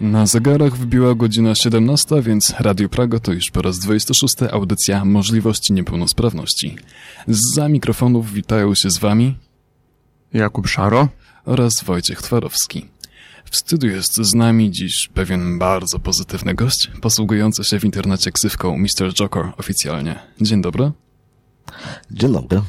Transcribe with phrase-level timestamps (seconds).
[0.00, 5.72] Na zegarach wbiła godzina 17, więc Radio Prago to już po raz 26 audycja Możliwości
[5.72, 6.76] Niepełnosprawności.
[7.28, 9.36] Za mikrofonów witają się z Wami
[10.32, 11.08] Jakub Szaro
[11.44, 12.86] oraz Wojciech Twarowski.
[13.50, 18.76] W studiu jest z nami dziś pewien bardzo pozytywny gość, posługujący się w internecie ksywką
[18.78, 19.14] Mr.
[19.14, 20.18] Joker oficjalnie.
[20.40, 20.92] Dzień dobry.
[22.10, 22.62] Dzień dobry.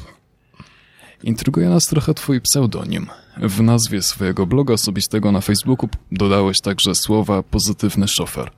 [1.22, 3.06] Intryguje nas trochę twój pseudonim.
[3.42, 8.50] W nazwie swojego bloga osobistego na Facebooku dodałeś także słowa pozytywny szofer.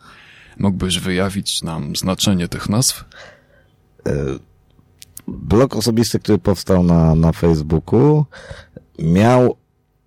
[0.59, 3.05] Mógłbyś wyjawić nam znaczenie tych nazw?
[5.29, 8.25] Blog osobisty, który powstał na, na Facebooku,
[8.99, 9.57] miał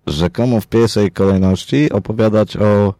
[0.06, 2.94] rzekomo w pierwszej kolejności opowiadać o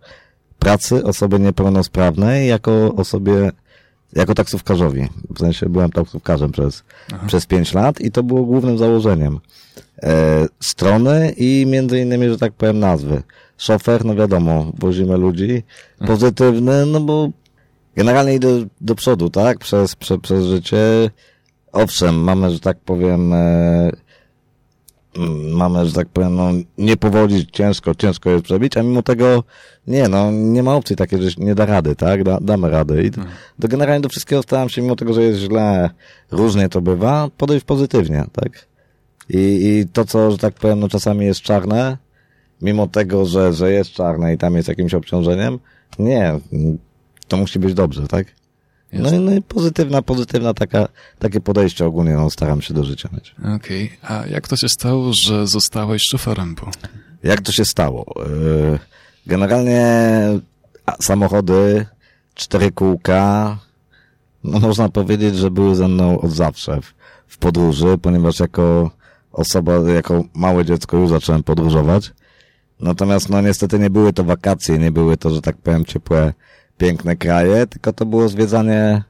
[0.58, 3.52] pracy osoby niepełnosprawnej jako osobie,
[4.16, 5.08] jako taksówkarzowi.
[5.34, 6.84] W sensie byłem taksówkarzem przez,
[7.26, 9.40] przez pięć lat i to było głównym założeniem
[10.02, 13.22] e, strony i między innymi, że tak powiem, nazwy.
[13.58, 15.62] Szofer, no wiadomo, wozimy ludzi.
[16.06, 17.30] Pozytywny, no bo
[17.96, 18.48] generalnie idę
[18.80, 19.58] do przodu, tak?
[19.58, 21.10] Przez, prze, przez życie.
[21.72, 23.90] Owszem, mamy, że tak powiem, e,
[25.52, 29.44] mamy, że tak powiem, no, nie powodzić, ciężko, ciężko jest przebić, a mimo tego,
[29.86, 32.24] nie, no, nie ma opcji takiej, że nie da rady, tak?
[32.24, 33.02] Da, damy rady.
[33.04, 33.10] I
[33.58, 35.90] do, generalnie do wszystkiego staram się, mimo tego, że jest źle,
[36.30, 38.66] różnie to bywa, podejść pozytywnie, tak?
[39.28, 41.98] I, I to, co, że tak powiem, no czasami jest czarne,
[42.62, 45.58] mimo tego, że, że jest czarne i tam jest jakimś obciążeniem,
[45.98, 46.38] nie,
[47.28, 48.26] to musi być dobrze, tak?
[48.92, 53.08] No i, no i pozytywna, pozytywna taka, takie podejście ogólnie, no staram się do życia
[53.12, 53.34] mieć.
[53.56, 56.54] Okej, a jak to się stało, że zostałeś szoferem?
[56.54, 56.70] Bo...
[57.22, 58.14] Jak to się stało?
[58.16, 58.78] Yy,
[59.26, 59.86] Generalnie
[61.00, 61.86] samochody,
[62.34, 63.58] cztery kółka,
[64.44, 66.94] no można powiedzieć, że były ze mną od zawsze w,
[67.26, 68.90] w podróży, ponieważ jako
[69.32, 72.12] osoba, jako małe dziecko już zacząłem podróżować.
[72.80, 76.32] Natomiast no niestety nie były to wakacje, nie były to, że tak powiem, ciepłe,
[76.78, 79.02] piękne kraje, tylko to było zwiedzanie,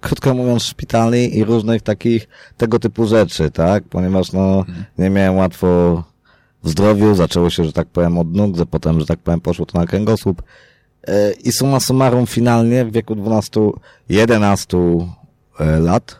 [0.00, 3.84] krótko mówiąc, szpitali i różnych takich tego typu rzeczy, tak?
[3.84, 4.64] Ponieważ no
[4.98, 6.02] nie miałem łatwo
[6.62, 9.66] w zdrowiu, zaczęło się, że tak powiem, od nóg, że potem, że tak powiem, poszło
[9.66, 10.42] to na kręgosłup.
[11.06, 13.60] E, I summa summarum finalnie w wieku 12,
[14.08, 14.78] 11
[15.60, 16.16] e, lat,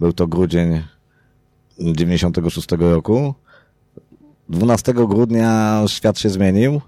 [0.00, 0.82] był to grudzień
[1.78, 3.34] 96 roku,
[4.48, 6.80] 12 grudnia świat się zmienił.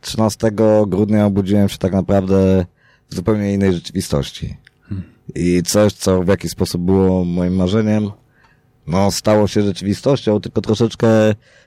[0.00, 0.50] 13
[0.86, 2.66] grudnia obudziłem się tak naprawdę
[3.14, 4.56] w zupełnie innej rzeczywistości.
[5.34, 8.10] I coś, co w jakiś sposób było moim marzeniem,
[8.86, 11.08] no stało się rzeczywistością, tylko troszeczkę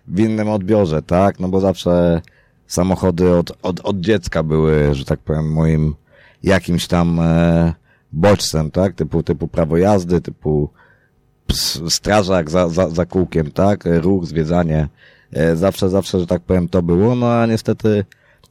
[0.08, 1.40] w innym odbiorze, tak?
[1.40, 2.22] No bo zawsze
[2.68, 5.96] samochody od, od, od dziecka były, że tak powiem, moim
[6.44, 7.74] jakimś tam e,
[8.12, 8.94] bodźcem, tak?
[8.94, 10.70] Typu, typu prawo jazdy, typu
[11.90, 13.84] strażak za, za, za kółkiem, tak?
[13.86, 14.88] Ruch, zwiedzanie.
[15.34, 18.06] E, zawsze, zawsze, że tak powiem, to było, no a niestety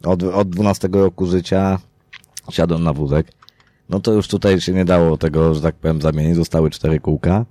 [0.05, 1.79] od, od 12 roku życia
[2.51, 3.27] siadłem na wózek.
[3.89, 6.37] No to już tutaj się nie dało tego, że tak powiem, zamienić.
[6.37, 7.45] Zostały cztery kółka.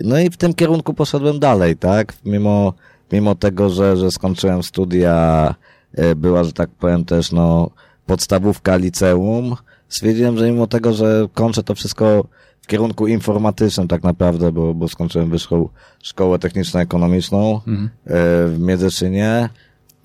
[0.00, 2.14] No i w tym kierunku poszedłem dalej, tak?
[2.24, 2.72] Mimo,
[3.12, 5.54] mimo tego, że, że skończyłem studia,
[5.94, 7.70] e, była, że tak powiem, też, no,
[8.06, 9.56] podstawówka, liceum.
[9.88, 12.24] Stwierdziłem, że mimo tego, że kończę to wszystko
[12.62, 15.68] w kierunku informatycznym tak naprawdę, bo, bo skończyłem wyższą
[16.02, 17.84] szkołę techniczno-ekonomiczną Mhm.
[17.84, 18.08] e,
[18.48, 19.48] w Miedzyczynie.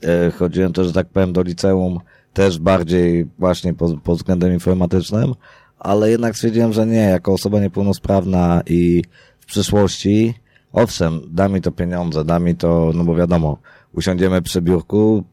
[0.04, 2.00] E, Chodziłem też, że tak powiem, do liceum
[2.38, 5.34] też bardziej właśnie pod, pod względem informatycznym,
[5.80, 9.04] ale jednak stwierdziłem, że nie, jako osoba niepełnosprawna i
[9.40, 10.34] w przyszłości,
[10.74, 13.58] owszem, da mi to pieniądze, da mi to, no bo wiadomo,
[13.94, 15.24] usiądziemy przy biurku,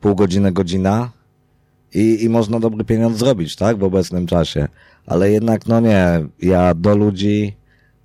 [0.00, 1.10] pół godziny, godzina
[1.94, 4.68] i, i można dobry pieniądz zrobić, tak, w obecnym czasie.
[5.06, 6.06] Ale jednak, no nie,
[6.42, 7.56] ja do ludzi,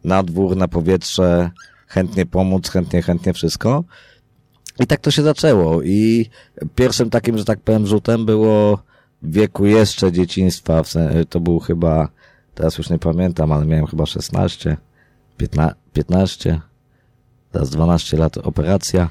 [0.04, 1.52] na dwór, na powietrze,
[1.88, 3.84] chętnie pomóc, chętnie, chętnie wszystko.
[4.80, 5.82] I tak to się zaczęło.
[5.82, 6.30] I
[6.76, 8.80] pierwszym takim, że tak powiem, rzutem było
[9.22, 10.82] w wieku jeszcze dzieciństwa.
[11.30, 12.10] To był chyba,
[12.56, 14.78] teraz już nie pamiętam, ale miałem chyba 16,
[15.38, 16.62] 15, 15
[17.52, 19.10] teraz 12 lat operacja.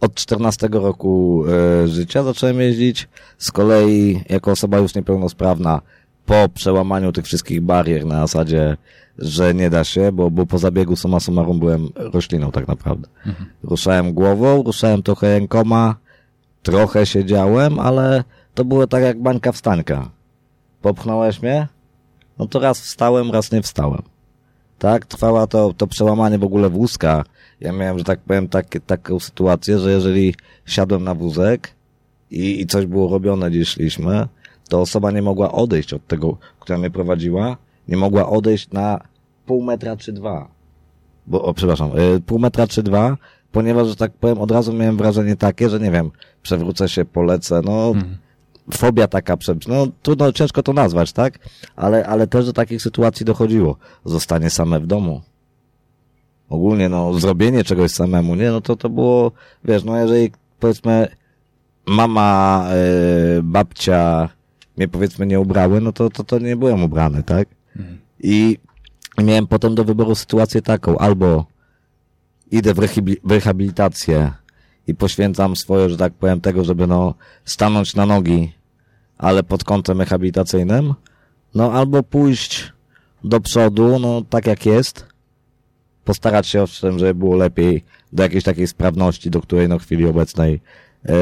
[0.00, 3.08] Od 14 roku e, życia zacząłem jeździć.
[3.38, 5.80] Z kolei, jako osoba już niepełnosprawna,
[6.30, 8.76] po przełamaniu tych wszystkich barier na zasadzie,
[9.18, 13.08] że nie da się, bo, bo po zabiegu summa summarum byłem rośliną tak naprawdę.
[13.62, 15.96] Ruszałem głową, ruszałem trochę rękoma,
[16.62, 18.24] trochę siedziałem, ale
[18.54, 20.10] to było tak jak bańka wstańka.
[20.82, 21.68] Popchnąłeś mnie?
[22.38, 24.02] No to raz wstałem, raz nie wstałem.
[24.78, 27.24] Tak, trwała to, to przełamanie w ogóle wózka.
[27.60, 30.34] Ja miałem, że tak powiem, tak, taką sytuację, że jeżeli
[30.66, 31.74] siadłem na wózek
[32.30, 34.28] i, i coś było robione, gdzie szliśmy,
[34.70, 37.56] to osoba nie mogła odejść od tego, która mnie prowadziła,
[37.88, 39.00] nie mogła odejść na
[39.46, 40.48] pół metra czy dwa.
[41.26, 43.16] Bo, o, przepraszam, y, pół metra czy dwa,
[43.52, 46.10] ponieważ, że tak powiem, od razu miałem wrażenie takie, że nie wiem,
[46.42, 47.92] przewrócę się, polecę, no,
[48.74, 49.36] fobia taka,
[49.68, 51.38] no trudno, ciężko to nazwać, tak?
[51.76, 53.76] Ale, ale też do takich sytuacji dochodziło.
[54.04, 55.20] Zostanie same w domu.
[56.48, 58.50] Ogólnie, no, zrobienie czegoś samemu, nie?
[58.50, 59.32] No to to było,
[59.64, 60.30] wiesz, no jeżeli
[60.60, 61.08] powiedzmy
[61.86, 64.28] mama, e, babcia
[64.80, 67.48] mnie powiedzmy nie ubrały, no to, to, to nie byłem ubrany, tak?
[68.20, 68.58] I
[69.18, 71.46] miałem potem do wyboru sytuację taką, albo
[72.50, 72.80] idę w,
[73.24, 74.32] w rehabilitację
[74.86, 78.52] i poświęcam swoje, że tak powiem, tego, żeby no stanąć na nogi,
[79.18, 80.94] ale pod kątem rehabilitacyjnym,
[81.54, 82.72] no albo pójść
[83.24, 85.06] do przodu, no tak jak jest,
[86.04, 90.06] postarać się owszem, żeby było lepiej do jakiejś takiej sprawności, do której no w chwili
[90.06, 90.60] obecnej
[91.08, 91.12] e,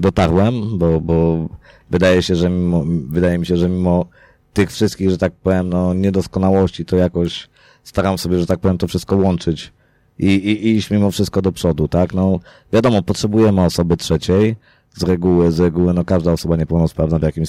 [0.00, 1.48] dotarłem, bo, bo
[1.90, 4.06] wydaje się, że mimo, wydaje mi się, że mimo
[4.52, 7.48] tych wszystkich, że tak powiem, no niedoskonałości, to jakoś
[7.84, 9.72] staram sobie, że tak powiem, to wszystko łączyć
[10.18, 12.14] i, i, i iść mimo wszystko do przodu, tak?
[12.14, 12.40] No
[12.72, 14.56] wiadomo, potrzebujemy osoby trzeciej,
[14.94, 17.48] z reguły, z reguły, no każda osoba niepełnosprawna w jakimś,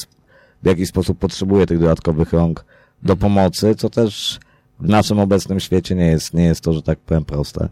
[0.63, 2.65] w jakiś sposób potrzebuje tych dodatkowych rąk
[3.03, 4.39] do pomocy, co też
[4.79, 7.69] w naszym obecnym świecie nie jest, nie jest to, że tak powiem, proste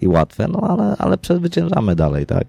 [0.00, 2.46] i łatwe, no ale, ale przezwyciężamy dalej, tak?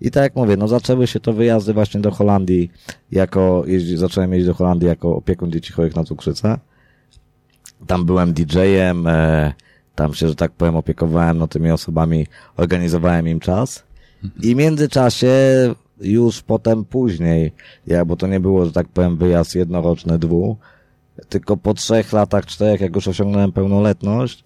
[0.00, 2.70] I tak jak mówię, no zaczęły się to wyjazdy właśnie do Holandii,
[3.12, 6.58] jako, jeździ, zacząłem jeździć do Holandii jako opiekun dzieci chorych na cukrzycę.
[7.86, 9.52] Tam byłem DJ-em, e,
[9.94, 12.26] tam się, że tak powiem, opiekowałem no, tymi osobami,
[12.56, 13.82] organizowałem im czas.
[14.42, 15.34] I w międzyczasie,
[16.00, 17.52] już potem później,
[17.86, 20.56] ja, bo to nie było, że tak powiem, wyjazd jednoroczny, dwu,
[21.28, 24.44] tylko po trzech latach, czterech, jak już osiągnąłem pełnoletność,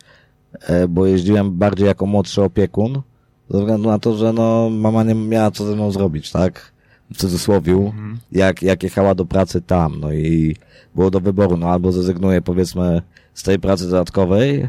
[0.61, 3.03] e, bo jeździłem bardziej jako młodszy opiekun,
[3.51, 6.73] ze względu na to, że no, mama nie miała co ze mną zrobić, tak?
[7.15, 7.93] W cudzysłowiu,
[8.33, 10.57] jak, jak jechała do pracy tam, no i
[10.95, 13.03] było do wyboru, no albo zrezygnuję powiedzmy
[13.35, 14.69] z tej pracy dodatkowej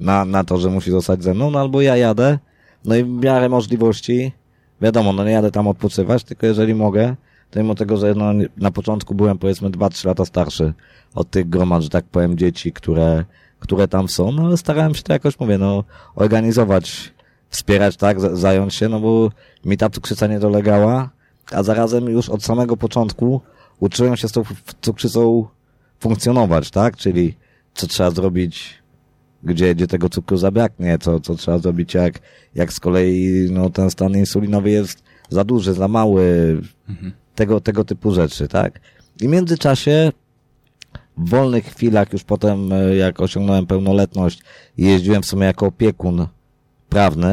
[0.00, 2.38] na, na to, że musi zostać ze mną, no albo ja jadę,
[2.84, 4.32] no i w miarę możliwości,
[4.80, 7.16] wiadomo, no nie jadę tam odpoczywać, tylko jeżeli mogę,
[7.50, 10.72] to mimo tego, że no, na początku byłem powiedzmy 2-3 lata starszy
[11.14, 13.24] od tych gromad, że tak powiem, dzieci, które,
[13.58, 17.12] które tam są, no ale starałem się to jakoś, mówię, no, organizować,
[17.50, 19.30] wspierać, tak, zająć się, no bo
[19.64, 21.10] mi ta cukrzyca nie dolegała,
[21.52, 23.40] a zarazem już od samego początku
[23.80, 24.42] uczyłem się z tą
[24.80, 25.46] cukrzycą
[26.00, 27.34] funkcjonować, tak, czyli
[27.74, 28.74] co trzeba zrobić,
[29.42, 32.18] gdzie, gdzie tego cukru zabraknie, co, co trzeba zrobić, jak,
[32.54, 36.60] jak z kolei no, ten stan insulinowy jest za duży, za mały,
[37.34, 38.80] tego, tego typu rzeczy, tak?
[39.20, 40.12] I w międzyczasie
[41.18, 44.42] w wolnych chwilach, już potem e, jak osiągnąłem pełnoletność,
[44.76, 46.26] jeździłem w sumie jako opiekun
[46.88, 47.26] prawny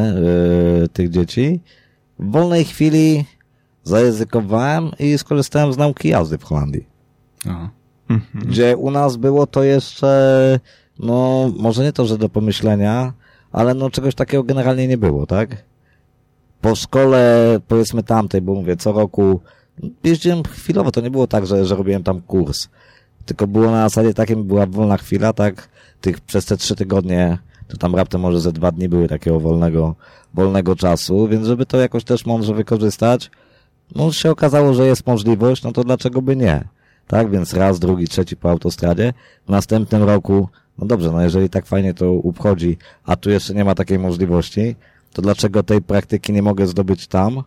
[0.83, 1.61] e, tych dzieci.
[2.19, 3.25] W wolnej chwili
[3.83, 6.87] zaryzykowałem i skorzystałem z nauki jazdy w Holandii
[7.47, 7.69] Aha.
[8.35, 10.59] gdzie u nas było to jeszcze,
[10.99, 13.13] no, może nie to, że do pomyślenia,
[13.51, 15.63] ale no czegoś takiego generalnie nie było, tak?
[16.61, 19.39] Po szkole, powiedzmy tamtej, bo mówię, co roku
[20.03, 22.69] jeździłem chwilowo, to nie było tak, że, że robiłem tam kurs,
[23.25, 25.69] tylko było na zasadzie takim, była wolna chwila, tak?
[26.01, 29.95] Tych, przez te trzy tygodnie, to tam raptem może ze dwa dni były takiego wolnego,
[30.33, 33.31] wolnego czasu, więc żeby to jakoś też mądrze wykorzystać,
[33.95, 36.67] no się okazało, że jest możliwość, no to dlaczego by nie?
[37.07, 39.13] Tak, więc raz, drugi, trzeci po autostradzie.
[39.45, 43.65] W następnym roku, no dobrze, no jeżeli tak fajnie to obchodzi, a tu jeszcze nie
[43.65, 44.75] ma takiej możliwości,
[45.13, 47.43] to dlaczego tej praktyki nie mogę zdobyć tam,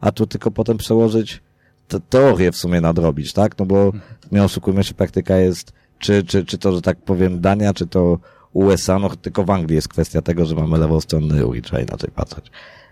[0.00, 1.42] a tu tylko potem przełożyć
[1.88, 3.58] te teorię w sumie nadrobić, tak?
[3.58, 3.92] No bo
[4.32, 8.18] nie oszukujmy się, praktyka jest, czy, czy, czy to, że tak powiem, Dania, czy to
[8.54, 12.10] USA, no tylko w Anglii jest kwestia tego, że mamy lewostronny ruch i trzeba inaczej
[12.14, 12.50] patrzeć.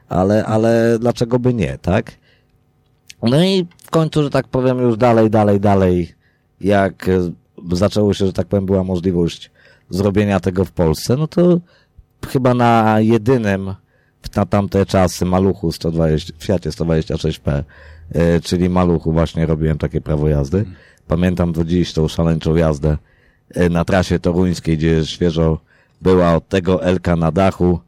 [0.09, 2.12] Ale, ale dlaczego by nie, tak?
[3.23, 6.14] No i w końcu, że tak powiem, już dalej, dalej, dalej,
[6.61, 7.33] jak e,
[7.73, 9.50] zaczęło się, że tak powiem, była możliwość
[9.90, 11.61] zrobienia tego w Polsce, no to
[12.28, 13.75] chyba na jedynym
[14.37, 17.62] na tamte czasy maluchu 120, w Fiacie 126P,
[18.14, 20.64] e, czyli maluchu właśnie robiłem takie prawo jazdy.
[21.07, 22.97] Pamiętam do dziś tą szaleńczą jazdę
[23.71, 25.59] na trasie toruńskiej, gdzie świeżo
[26.02, 27.80] była od tego Elka na dachu,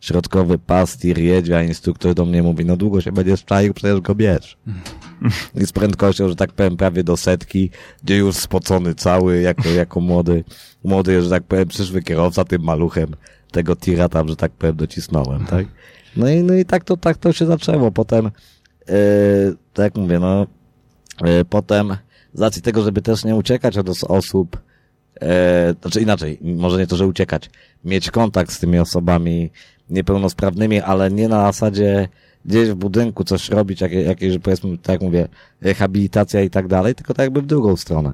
[0.00, 4.00] środkowy pas, tir jedzie, a instruktor do mnie mówi, no długo się będziesz czaił, przecież
[4.00, 4.56] go bierz.
[5.62, 7.70] I z prędkością, że tak powiem, prawie do setki,
[8.04, 10.44] gdzie już spocony cały, jako, jako młody,
[10.84, 13.16] młody, że tak powiem, przyszły kierowca tym maluchem
[13.50, 15.66] tego tira tam, że tak powiem, docisnąłem, tak?
[16.16, 17.90] No i, no i tak to, tak to się zaczęło.
[17.90, 18.30] Potem,
[18.88, 18.94] yy,
[19.74, 20.46] tak mówię, no,
[21.24, 21.96] yy, potem
[22.34, 24.58] z racji tego, żeby też nie uciekać od os- osób,
[25.22, 27.50] e, znaczy inaczej, może nie to, że uciekać,
[27.84, 29.50] mieć kontakt z tymi osobami
[29.90, 32.08] niepełnosprawnymi, ale nie na zasadzie
[32.44, 35.28] gdzieś w budynku coś robić, jakie, jakieś, powiedzmy, tak jak mówię,
[35.60, 38.12] rehabilitacja i tak dalej, tylko tak jakby w drugą stronę.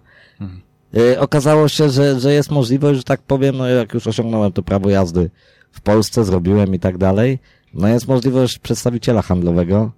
[0.97, 4.62] E, okazało się, że, że jest możliwość, że tak powiem, no jak już osiągnąłem to
[4.62, 5.31] prawo jazdy
[5.73, 7.38] w Polsce, zrobiłem i tak dalej,
[7.75, 9.93] no jest możliwość przedstawiciela handlowego,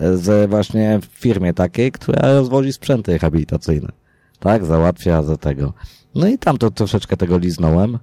[0.00, 3.88] z właśnie w firmie takiej, która rozwozi sprzęty rehabilitacyjne.
[4.38, 5.72] Tak, załatwia za tego.
[6.14, 7.98] No i tam to troszeczkę tego liznąłem.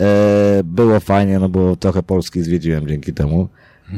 [0.00, 3.48] E, było fajnie, no bo trochę Polski zwiedziłem dzięki temu.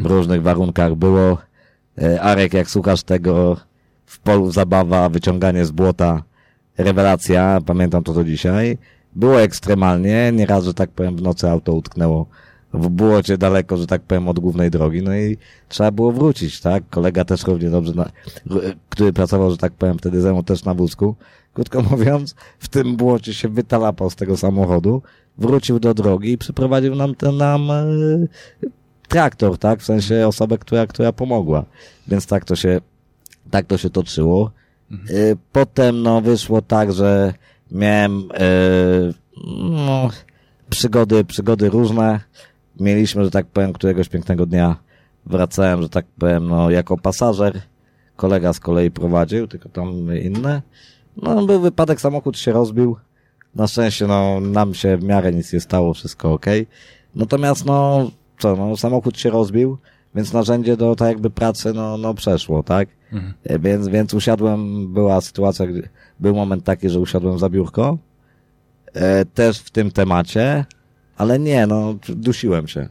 [0.03, 1.39] W różnych warunkach było.
[2.03, 3.57] E, Arek, jak słuchasz tego,
[4.07, 6.23] w polu zabawa, wyciąganie z błota,
[6.79, 8.79] rewelacja, pamiętam to do dzisiaj.
[9.15, 12.27] Było ekstremalnie, nieraz, że tak powiem, w nocy auto utknęło
[12.75, 15.37] w błocie daleko, że tak powiem, od głównej drogi, no i
[15.69, 16.85] trzeba było wrócić, tak?
[16.91, 18.11] Kolega też równie dobrze, na,
[18.89, 21.15] który pracował, że tak powiem, wtedy ze mną też na wózku.
[21.59, 25.03] Krótko mówiąc, w tym błocie się wytalapał z tego samochodu,
[25.39, 27.85] wrócił do drogi i przyprowadził nam ten nam e,
[29.09, 29.81] traktor, tak?
[29.81, 31.65] W sensie osobę, która, która pomogła.
[32.09, 32.81] Więc tak to się,
[33.51, 34.51] tak to się toczyło.
[34.91, 34.97] E,
[35.53, 37.35] potem, no, wyszło tak, że
[37.71, 38.49] miałem, e,
[39.87, 40.11] no,
[40.71, 42.21] przygody, przygody różne.
[42.81, 44.77] Mieliśmy, że tak powiem, któregoś pięknego dnia
[45.27, 47.61] wracałem, że tak powiem, no, jako pasażer.
[48.17, 50.63] Kolega z kolei prowadził, tylko tam inne.
[51.23, 52.97] No, był wypadek, samochód się rozbił.
[53.55, 56.47] Na szczęście, no, nam się w miarę nic nie stało, wszystko ok.
[57.15, 59.79] Natomiast, no, co, no, samochód się rozbił,
[60.15, 62.89] więc narzędzie do, tak jakby pracy, no, no, przeszło, tak?
[63.45, 65.67] E, Więc, więc usiadłem, była sytuacja,
[66.21, 67.99] był moment taki, że usiadłem za biurko,
[68.95, 70.65] e, też w tym temacie,
[71.17, 72.89] ale nie, no, dusiłem się.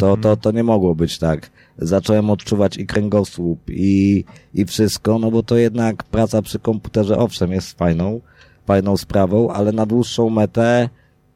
[0.00, 1.50] To, to, to nie mogło być tak.
[1.82, 4.24] Zacząłem odczuwać i kręgosłup, i,
[4.54, 8.20] i wszystko, no bo to jednak praca przy komputerze, owszem, jest fajną,
[8.66, 10.88] fajną sprawą, ale na dłuższą metę,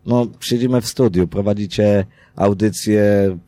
[0.06, 3.02] no, siedzimy w studiu, prowadzicie audycje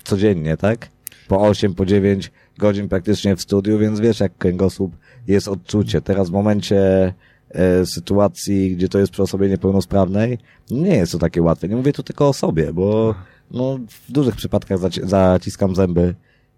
[0.04, 0.88] codziennie, tak?
[1.28, 6.00] Po 8, po 9 godzin praktycznie w studiu, więc wiesz, jak kręgosłup jest odczucie.
[6.00, 7.12] Teraz w momencie
[7.50, 10.38] e, sytuacji, gdzie to jest przy osobie niepełnosprawnej,
[10.70, 11.68] nie jest to takie łatwe.
[11.68, 13.14] Nie mówię tu tylko o sobie, bo
[13.50, 16.14] no, w dużych przypadkach zaci- zaciskam zęby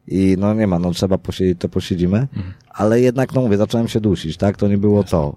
[0.06, 2.28] i no nie ma, no trzeba posiedzieć, to posiedzimy,
[2.68, 4.56] ale jednak, no mówię, zacząłem się dusić, tak?
[4.56, 5.36] To nie było to.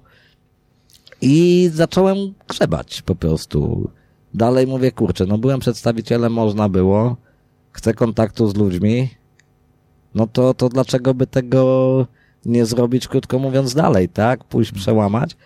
[1.22, 2.18] I zacząłem
[2.48, 3.90] grzebać po prostu.
[4.34, 7.18] Dalej mówię, kurczę, no byłem przedstawicielem, można było,
[7.72, 9.10] chcę kontaktu z ludźmi,
[10.16, 12.08] no to, to dlaczego by tego
[12.46, 14.44] nie zrobić, krótko mówiąc, dalej, tak?
[14.44, 15.38] Pójść przełamać.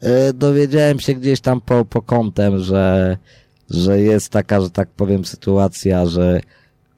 [0.00, 3.16] E, Dowiedziałem się gdzieś tam po, po kątem, że,
[3.70, 6.40] że jest taka, że tak powiem, sytuacja, że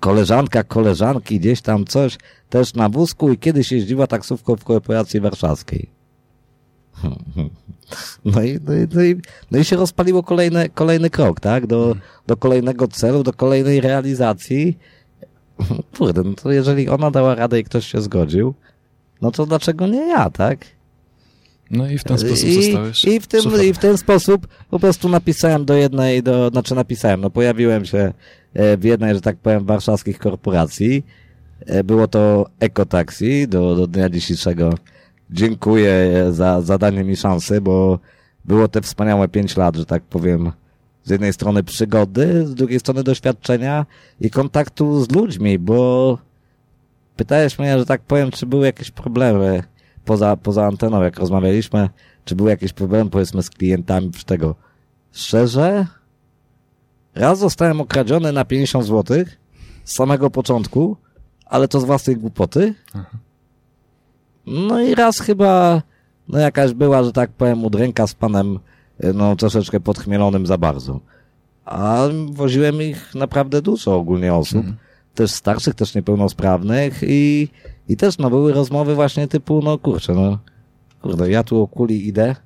[0.03, 2.19] koleżanka koleżanki gdzieś tam coś
[2.51, 5.89] też na wózku i kiedyś jeździła taksówką w korporacji warszawskiej.
[8.25, 11.67] No i, no i, no i, no i się rozpaliło kolejny, kolejny krok, tak?
[11.67, 14.79] Do, do kolejnego celu, do kolejnej realizacji.
[15.99, 18.55] Kurde, no to jeżeli ona dała radę i ktoś się zgodził,
[19.23, 20.59] no to dlaczego nie ja, tak?
[21.71, 23.41] No i w ten sposób I, zostałeś i, w tym.
[23.65, 28.13] I w ten sposób po prostu napisałem do jednej, do, znaczy napisałem, no pojawiłem się
[28.55, 31.05] w jednej, że tak powiem, warszawskich korporacji.
[31.67, 34.75] E, Było to Ekotaxi do, do dnia dzisiejszego.
[35.31, 37.99] Dziękuję e, za, za danie mi szansy, bo
[38.45, 40.53] było te wspaniałe pięć lat, że tak powiem,
[41.05, 43.87] z jednej strony przygody, z drugiej strony doświadczenia
[44.21, 46.19] i kontaktu z ludźmi, bo
[47.17, 49.63] pytałeś mnie, że tak powiem, czy były jakieś problemy
[50.05, 51.89] poza, poza anteną, jak rozmawialiśmy,
[52.25, 54.55] czy były jakieś problemy, powiedzmy, z klientami przy tego.
[55.13, 55.87] Szczerze,
[57.15, 59.25] raz zostałem okradziony na 50 zł
[59.85, 60.97] z samego początku,
[61.47, 62.75] ale to z własnej głupoty.
[64.47, 65.83] No i raz chyba,
[66.29, 68.59] no jakaś była, że tak powiem, udręka z panem,
[69.05, 71.01] y, no troszeczkę podchmielonym za bardzo.
[71.65, 74.67] A woziłem ich naprawdę dużo ogólnie osób,
[75.15, 77.49] też starszych, też niepełnosprawnych i,
[77.89, 80.39] i też no były rozmowy właśnie typu, no kurczę, no
[81.03, 82.37] kurde, ja tu o kuli idę,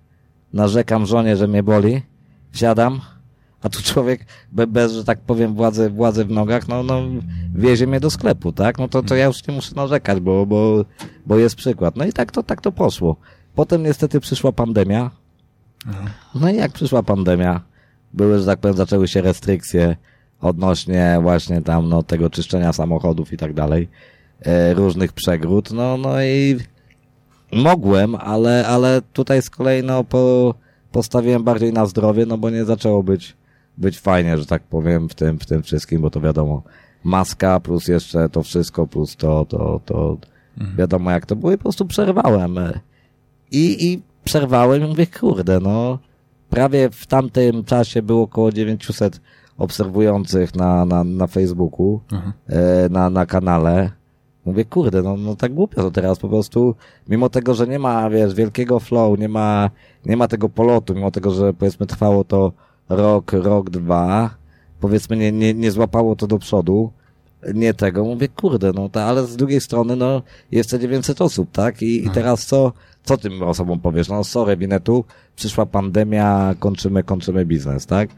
[0.53, 2.03] narzekam żonie, że mnie boli,
[2.53, 3.01] siadam,
[3.67, 7.03] a tu człowiek be, bez, że tak powiem, władzy, władzy w nogach, no, no
[7.55, 8.79] wiezie mnie do sklepu, tak?
[8.79, 10.85] No to, to ja już nie muszę narzekać, bo, bo,
[11.27, 11.97] bo jest przykład.
[11.97, 13.17] No i tak to, tak to poszło.
[13.55, 15.11] Potem niestety przyszła pandemia.
[16.35, 17.61] No i jak przyszła pandemia,
[18.13, 19.97] były, że tak powiem, zaczęły się restrykcje
[20.41, 23.89] odnośnie właśnie tam, no, tego czyszczenia samochodów i tak dalej,
[24.41, 26.57] e, różnych przegród, no, no i
[27.53, 30.55] mogłem, ale, ale tutaj z kolei, no, po,
[30.93, 33.37] postawiłem bardziej na zdrowie, no bo nie zaczęło być,
[33.79, 36.63] być fajnie, że tak powiem, w tym, w tym wszystkim, bo to wiadomo,
[37.05, 40.17] maska plus jeszcze to wszystko, plus to, to, to,
[40.79, 42.59] wiadomo jak to było i po prostu przerwałem.
[43.51, 45.99] I, i przerwałem i mówię, kurde, no,
[46.51, 49.21] prawie w tamtym czasie było około 900
[49.59, 52.01] obserwujących na, na, na Facebooku,
[52.47, 53.91] e, na, na kanale.
[54.45, 56.75] Mówię, kurde, no, no tak głupio to teraz po prostu,
[57.09, 59.71] mimo tego, że nie ma, wiesz, wielkiego flow, nie ma,
[60.05, 62.53] nie ma tego polotu, mimo tego, że powiedzmy trwało to
[62.89, 64.35] rok, rok, dwa,
[64.81, 66.93] powiedzmy nie, nie, nie złapało to do przodu,
[67.55, 68.05] nie tego.
[68.05, 71.83] Mówię, kurde, no to, ale z drugiej strony, no, jest te 900 osób, tak?
[71.83, 72.73] I, i teraz co,
[73.05, 74.09] co tym osobom powiesz?
[74.09, 75.05] No, sorry, binetu,
[75.37, 78.09] przyszła pandemia, kończymy, kończymy biznes, tak?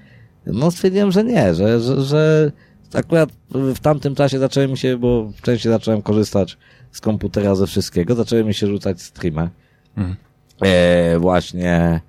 [0.46, 2.52] No, stwierdziłem, że nie, że, że, że
[2.94, 6.58] akurat w tamtym czasie zacząłem się, bo wcześniej zacząłem korzystać
[6.92, 9.50] z komputera, ze wszystkiego, zaczęły mi się rzucać streamy.
[9.96, 10.16] Mhm.
[10.62, 12.00] E, właśnie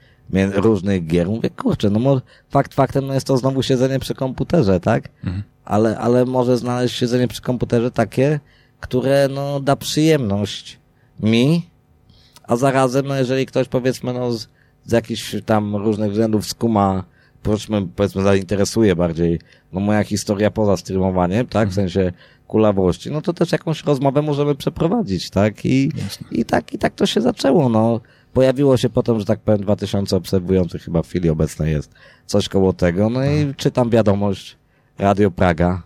[0.54, 1.28] różnych gier.
[1.28, 5.10] Mówię, kurczę, no może fakt faktem no jest to znowu siedzenie przy komputerze, tak?
[5.24, 5.44] Mhm.
[5.66, 8.40] Ale, ale może znaleźć siedzenie przy komputerze takie,
[8.80, 10.80] które no da przyjemność
[11.20, 11.70] mi,
[12.44, 14.48] a zarazem, no jeżeli ktoś powiedzmy no z,
[14.86, 17.04] z jakichś tam różnych względów skuma,
[17.44, 19.40] powiedzmy, powiedzmy zainteresuje bardziej,
[19.74, 22.12] no moja historia poza streamowaniem, tak, w sensie
[22.48, 26.28] kulawości, no to też jakąś rozmowę możemy przeprowadzić, tak, i, Jasne.
[26.32, 28.02] i tak, i tak to się zaczęło, no.
[28.34, 31.92] Pojawiło się potem, że tak powiem, 2000 obserwujących chyba w chwili obecnej jest
[32.26, 34.58] coś koło tego, no i czytam wiadomość
[34.98, 35.84] Radio Praga.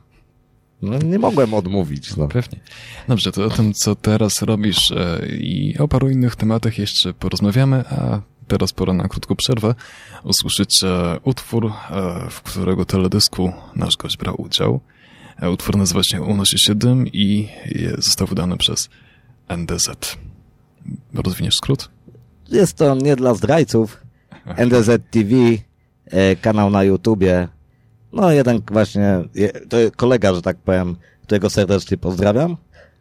[0.81, 2.27] No nie mogłem odmówić, no.
[2.27, 2.59] Pewnie.
[3.07, 7.83] Dobrze, to o tym, co teraz robisz e, i o paru innych tematach jeszcze porozmawiamy,
[7.89, 9.75] a teraz pora na krótką przerwę.
[10.23, 10.87] Usłyszycie
[11.23, 11.71] utwór, e,
[12.29, 14.79] w którego teledysku nasz gość brał udział.
[15.41, 17.49] E, Utwór nazywa się Unosi się dym i
[17.97, 18.89] został wydany przez
[19.47, 20.17] NDZ.
[21.13, 21.89] Rozwiniesz skrót?
[22.49, 24.03] jest to nie dla zdrajców.
[24.57, 25.35] NDZ TV,
[26.05, 27.47] e, kanał na YouTubie.
[28.13, 29.23] No jeden właśnie,
[29.69, 32.57] to kolega, że tak powiem, którego serdecznie pozdrawiam,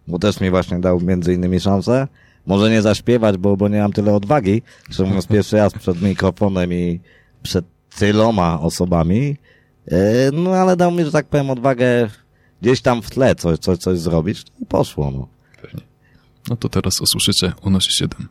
[0.08, 2.08] bo też mi właśnie dał między innymi szansę.
[2.46, 6.72] Może nie zaśpiewać, bo, bo nie mam tyle odwagi, że mówiąc pierwszy raz przed mikrofonem
[6.72, 7.00] i
[7.42, 7.64] przed
[7.98, 9.36] tyloma osobami.
[9.88, 12.10] E, no ale dał mi, że tak powiem, odwagę
[12.62, 15.10] gdzieś tam w tle coś, coś, coś zrobić no i poszło.
[15.10, 15.28] No.
[16.48, 18.28] No to teraz usłyszycie unosi 7.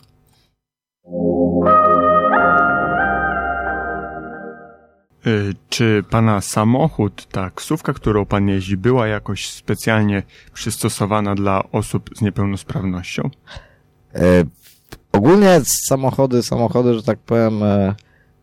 [5.70, 10.24] Czy pana samochód, ta ksówka, którą pan jeździ, była jakoś specjalnie
[10.54, 13.30] przystosowana dla osób z niepełnosprawnością?
[14.16, 14.44] E,
[15.12, 17.96] ogólnie samochody, samochody, że tak powiem, e,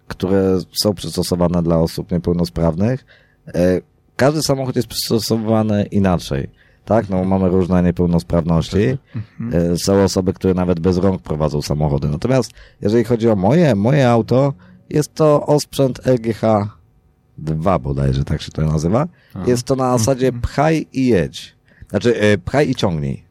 [0.08, 3.06] które są przystosowane dla osób niepełnosprawnych,
[3.54, 3.80] e,
[4.16, 6.50] każdy samochód jest przystosowany inaczej.
[6.84, 8.98] Tak, no mamy różne niepełnosprawności.
[9.52, 12.08] E, Są osoby, które nawet bez rąk prowadzą samochody.
[12.08, 14.52] Natomiast jeżeli chodzi o moje, moje auto,
[14.90, 16.40] jest to osprzęt LGH
[17.38, 19.08] 2 bodajże, tak się to nazywa.
[19.46, 21.56] Jest to na zasadzie pchaj i jedź.
[21.90, 23.24] Znaczy, e, pchaj i ciągnij.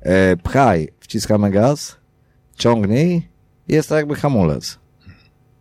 [0.00, 1.96] E, Pchaj, wciskamy gaz,
[2.56, 3.28] ciągnij,
[3.68, 4.78] jest to jakby hamulec.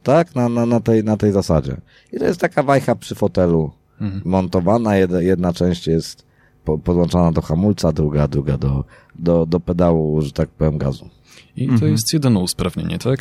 [0.03, 0.35] Tak?
[0.35, 1.77] Na, na, na, tej, na tej zasadzie.
[2.13, 4.21] I to jest taka wajcha przy fotelu Mhm.
[4.25, 4.95] montowana.
[4.97, 6.25] Jedna, jedna część jest
[6.65, 8.83] po, podłączona do hamulca, druga, druga do,
[9.15, 11.09] do, do pedału, że tak powiem, gazu.
[11.55, 13.19] I to jest jedyne usprawnienie, tak?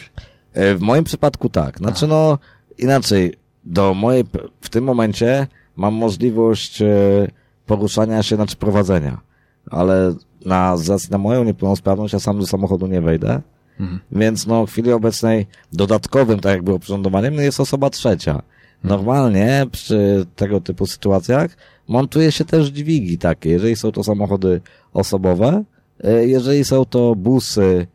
[0.55, 1.79] E, W moim przypadku tak.
[1.79, 2.39] Znaczy no,
[2.79, 3.35] inaczej,
[3.65, 4.25] do mojej,
[4.61, 6.87] w tym momencie mam możliwość e,
[7.67, 9.21] poruszania się, znaczy prowadzenia,
[9.71, 10.77] ale na,
[11.11, 13.41] na moją niepełnosprawność ja sam do samochodu nie wejdę,
[13.81, 14.01] Mhm.
[14.13, 18.43] więc no w chwili obecnej dodatkowym, tak jak było przyrządowaniem, no jest osoba trzecia.
[18.85, 21.57] Normalnie przy tego typu sytuacjach
[21.89, 24.61] montuje się też dźwigi takie, jeżeli są to samochody
[24.93, 25.65] osobowe,
[26.05, 27.87] e, jeżeli są to busy,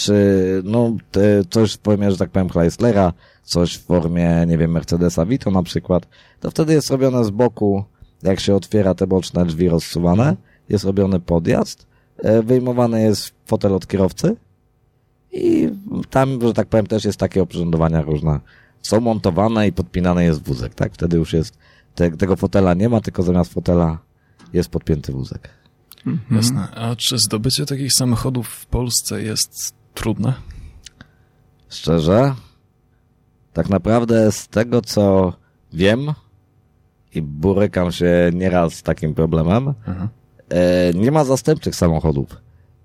[0.00, 4.70] czy no te, coś w formie, że tak powiem, Chryslera, coś w formie, nie wiem,
[4.70, 6.08] Mercedesa Vito na przykład,
[6.40, 7.84] to wtedy jest robione z boku,
[8.22, 10.36] jak się otwiera te boczne drzwi rozsuwane,
[10.68, 11.86] jest robiony podjazd,
[12.18, 14.36] e, wyjmowany jest fotel od kierowcy
[15.32, 15.68] i
[16.10, 18.40] tam, że tak powiem, też jest takie oprzyrządowania różne.
[18.82, 20.94] Są montowane i podpinany jest wózek, tak?
[20.94, 21.58] Wtedy już jest,
[21.94, 23.98] te, tego fotela nie ma, tylko zamiast fotela
[24.52, 25.48] jest podpięty wózek.
[26.30, 26.68] Jasne.
[26.74, 30.32] A czy zdobycie takich samochodów w Polsce jest trudne?
[31.68, 32.34] Szczerze,
[33.52, 35.32] tak naprawdę z tego, co
[35.72, 36.12] wiem
[37.14, 40.08] i borykam się nieraz z takim problemem, Aha.
[40.48, 42.36] e, nie ma zastępczych samochodów,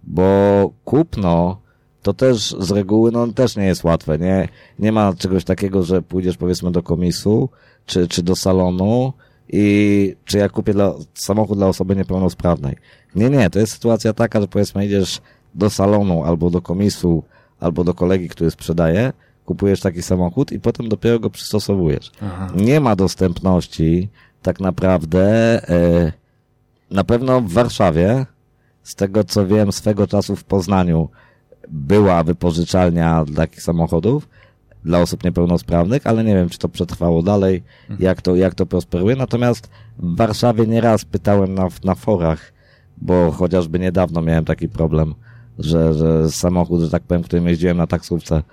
[0.04, 1.66] bo kupno
[2.06, 4.18] to też z reguły no, też nie jest łatwe.
[4.18, 4.48] Nie,
[4.80, 7.50] nie ma czegoś takiego, że pójdziesz powiedzmy do komisu
[7.86, 9.14] czy, czy do salonu
[9.50, 12.76] i czy ja kupię dla, samochód dla osoby niepełnosprawnej.
[13.16, 15.22] Nie, nie, to jest sytuacja taka, że powiedzmy idziesz
[15.56, 17.24] do salonu albo do komisu,
[17.60, 19.14] albo do kolegi, który sprzedaje,
[19.46, 22.12] kupujesz taki samochód i potem dopiero go przystosowujesz.
[22.22, 22.48] Aha.
[22.56, 24.10] Nie ma dostępności
[24.42, 25.22] tak naprawdę
[25.70, 26.12] e,
[26.92, 28.26] na pewno w Warszawie,
[28.84, 31.10] z tego co wiem, swego czasu w Poznaniu
[31.70, 34.30] była wypożyczalnia takich samochodów
[34.84, 37.64] dla osób niepełnosprawnych, ale nie wiem, czy to przetrwało dalej,
[38.00, 39.16] jak to, jak to prosperuje.
[39.16, 42.54] Natomiast w Warszawie nieraz pytałem na, na forach,
[42.98, 45.16] bo chociażby niedawno miałem taki problem,
[45.60, 48.44] że, że samochód, że tak powiem, którym jeździłem na taksówce,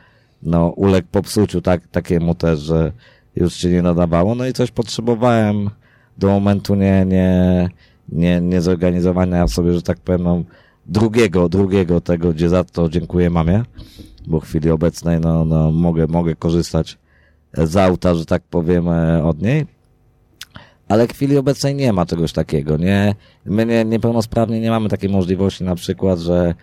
[0.42, 2.92] no uległ popsuciu tak, takiemu też, że
[3.36, 5.70] już się nie nadawało, no i coś potrzebowałem
[6.18, 7.68] do momentu nie, nie,
[8.08, 10.42] nie, nie zorganizowania sobie, że tak powiem, no,
[10.86, 13.62] drugiego, drugiego tego, gdzie za to dziękuję mamie,
[14.26, 16.98] bo w chwili obecnej, no, no mogę, mogę korzystać
[17.54, 19.66] z auta, że tak powiem, e, od niej.
[20.88, 23.14] Ale w chwili obecnej nie ma czegoś takiego, nie?
[23.44, 26.54] My nie, niepełnosprawni nie mamy takiej możliwości na przykład, że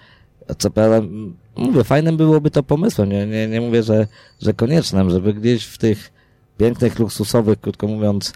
[0.58, 1.08] co prawda,
[1.56, 4.08] mówię, fajnym byłoby to pomysłem, nie, nie, nie mówię, że,
[4.42, 6.12] że koniecznym, żeby gdzieś w tych
[6.58, 8.34] pięknych, luksusowych, krótko mówiąc,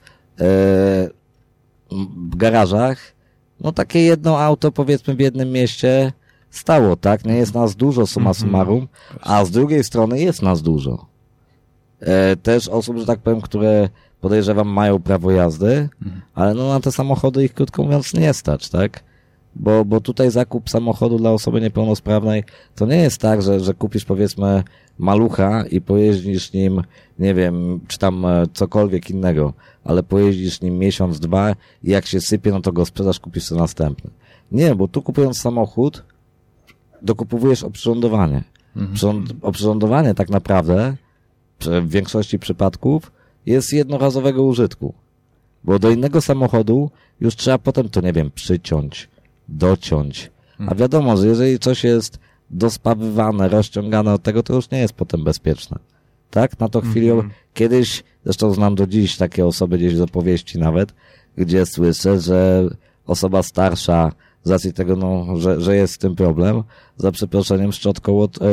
[2.31, 3.13] w garażach,
[3.59, 6.13] no takie jedno auto powiedzmy w jednym mieście
[6.49, 7.25] stało, tak?
[7.25, 8.87] Nie jest nas dużo summa summarum,
[9.21, 11.05] a z drugiej strony jest nas dużo.
[11.99, 13.89] E, też osób, że tak powiem, które
[14.21, 15.89] podejrzewam mają prawo jazdy,
[16.35, 19.03] ale no na te samochody ich krótko mówiąc nie stać, tak?
[19.55, 22.43] Bo, bo tutaj zakup samochodu dla osoby niepełnosprawnej
[22.75, 24.63] to nie jest tak, że, że kupisz powiedzmy
[24.97, 26.81] malucha i pojeździsz nim,
[27.19, 32.21] nie wiem, czy tam e, cokolwiek innego, ale pojeździsz nim miesiąc, dwa i jak się
[32.21, 34.09] sypie, no to go sprzedasz, kupisz sobie następny.
[34.51, 36.03] Nie, bo tu kupując samochód,
[37.01, 38.43] dokupujesz oprzyrządowanie.
[38.93, 40.95] Przyrząd- Oprzyrządowanie tak naprawdę
[41.59, 43.11] w większości przypadków
[43.45, 44.93] jest jednorazowego użytku.
[45.63, 49.09] Bo do innego samochodu już trzeba potem to, nie wiem, przyciąć,
[49.49, 50.31] dociąć.
[50.67, 55.23] A wiadomo, że jeżeli coś jest dospawywane, rozciągane od tego, to już nie jest potem
[55.23, 55.79] bezpieczne.
[56.29, 56.59] Tak?
[56.59, 57.09] Na to chwili,
[57.53, 60.93] kiedyś, zresztą znam do dziś takie osoby gdzieś z opowieści nawet,
[61.37, 62.69] gdzie słyszę, że
[63.05, 64.11] osoba starsza,
[64.43, 66.63] z racji tego, no, że, że jest z tym problem,
[66.97, 68.45] za przeproszeniem szczotką od, e,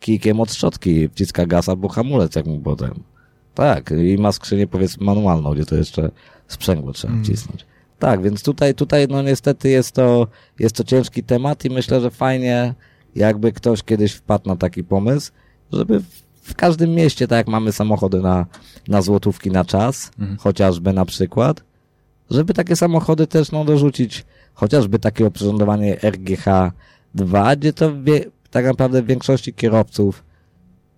[0.00, 3.02] kijkiem od szczotki wciska gaz albo hamulec, jak mu potem.
[3.54, 6.10] Tak, i ma skrzynię powiedzmy manualną, gdzie to jeszcze
[6.48, 7.66] sprzęgło trzeba wcisnąć.
[8.00, 10.26] Tak, więc tutaj, tutaj no niestety jest to,
[10.58, 12.74] jest to ciężki temat i myślę, że fajnie
[13.14, 15.32] jakby ktoś kiedyś wpadł na taki pomysł,
[15.72, 16.00] żeby
[16.42, 18.46] w, każdym mieście, tak jak mamy samochody na,
[18.88, 21.64] na złotówki na czas, chociażby na przykład,
[22.30, 29.02] żeby takie samochody też no dorzucić, chociażby takie oprzyrządowanie RGH2, gdzie to wie, tak naprawdę
[29.02, 30.24] w większości kierowców,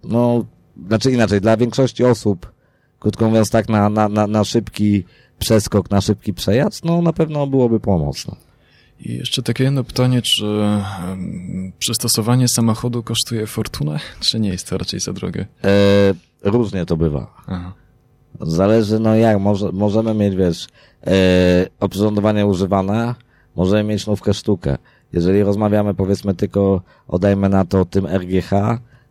[0.04, 0.44] no,
[0.86, 2.52] znaczy inaczej, dla większości osób,
[2.98, 5.04] krótko mówiąc tak, na, na, na, na szybki
[5.42, 8.36] przeskok, na szybki przejazd, no na pewno byłoby pomocne.
[9.00, 10.44] I jeszcze takie jedno pytanie, czy
[11.78, 15.46] przystosowanie samochodu kosztuje fortunę, czy nie jest to raczej za drogie?
[15.64, 17.34] E, różnie to bywa.
[17.46, 17.72] Aha.
[18.40, 20.66] Zależy, no jak, może, możemy mieć, wiesz,
[21.06, 21.12] e,
[21.80, 23.14] oprzyrządowanie używane,
[23.56, 24.78] możemy mieć nówkę sztukę.
[25.12, 28.50] Jeżeli rozmawiamy, powiedzmy, tylko oddajmy na to tym RGH,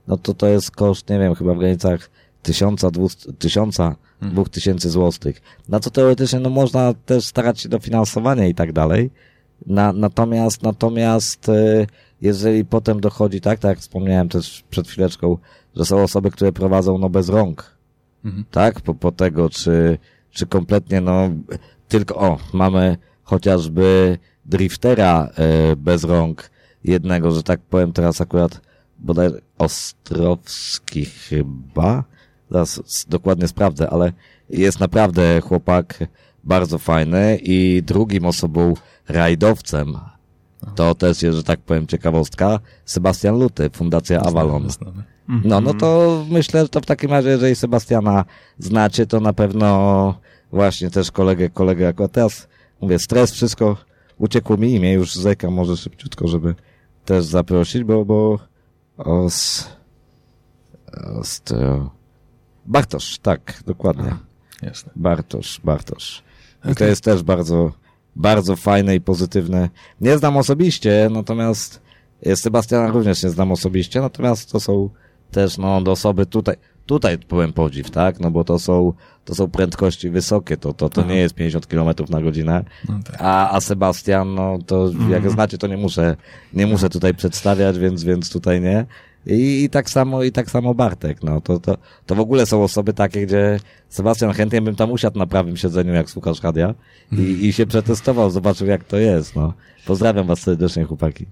[0.07, 2.09] no to to jest koszt, nie wiem, chyba w granicach
[2.41, 5.41] tysiąca, dwust, tysiąca, dwóch tysięcy złotych.
[5.69, 9.09] Na co teoretycznie, no można też starać się dofinansowania i tak dalej.
[9.65, 11.87] Na, natomiast, natomiast, e,
[12.21, 15.37] jeżeli potem dochodzi, tak, tak jak wspomniałem też przed chwileczką,
[15.75, 17.77] że są osoby, które prowadzą, no bez rąk,
[18.51, 19.97] tak, po, po tego, czy,
[20.31, 21.29] czy kompletnie, no,
[21.87, 26.49] tylko, o, mamy chociażby driftera e, bez rąk,
[26.83, 28.61] jednego, że tak powiem, teraz akurat
[28.99, 32.03] bodaj Ostrowski chyba,
[32.51, 34.13] zaraz dokładnie sprawdzę, ale
[34.49, 35.99] jest naprawdę chłopak
[36.43, 38.73] bardzo fajny i drugim osobą
[39.07, 39.97] rajdowcem,
[40.75, 44.67] to też jest, że tak powiem, ciekawostka, Sebastian Luty, Fundacja Avalon.
[45.43, 48.25] No, no to myślę, że to w takim razie, jeżeli Sebastiana
[48.59, 50.15] znacie, to na pewno
[50.51, 52.47] właśnie też kolegę, kolegę akurat teraz,
[52.81, 53.77] mówię, stres, wszystko
[54.17, 56.55] uciekło mi imię, już zeka może szybciutko, żeby
[57.05, 58.39] też zaprosić, bo, bo
[58.97, 59.69] os,
[61.19, 61.91] ostro,
[62.65, 64.15] Bartosz, tak, dokładnie.
[64.61, 64.91] Jasne.
[64.95, 66.23] Bartosz, Bartosz.
[66.71, 67.71] I to jest też bardzo,
[68.15, 69.69] bardzo fajne i pozytywne.
[70.01, 71.81] Nie znam osobiście, natomiast
[72.25, 74.89] e, Sebastiana również nie znam osobiście, natomiast to są
[75.31, 78.19] też, no, osoby tutaj, tutaj powiem podziw, tak?
[78.19, 78.93] No bo to są,
[79.25, 82.63] to są prędkości wysokie, to, to, to nie jest 50 km na godzinę.
[82.89, 83.15] No tak.
[83.19, 86.15] A, a Sebastian, no to jak znacie, to nie muszę,
[86.53, 88.85] nie muszę tutaj przedstawiać, więc, więc tutaj nie.
[89.25, 92.63] I, I tak samo, i tak samo Bartek, no to, to, to w ogóle są
[92.63, 96.73] osoby takie, gdzie Sebastian chętnie bym tam usiadł na prawym siedzeniu, jak słuchasz radia
[97.11, 99.53] i, i się przetestował, zobaczył jak to jest, no.
[99.85, 101.25] Pozdrawiam was serdecznie, chłopaki.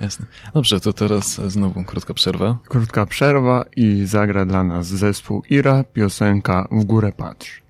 [0.00, 0.26] Jasne.
[0.54, 2.58] Dobrze, to teraz znowu krótka przerwa.
[2.68, 7.62] Krótka przerwa i zagra dla nas zespół Ira piosenka W górę patrz.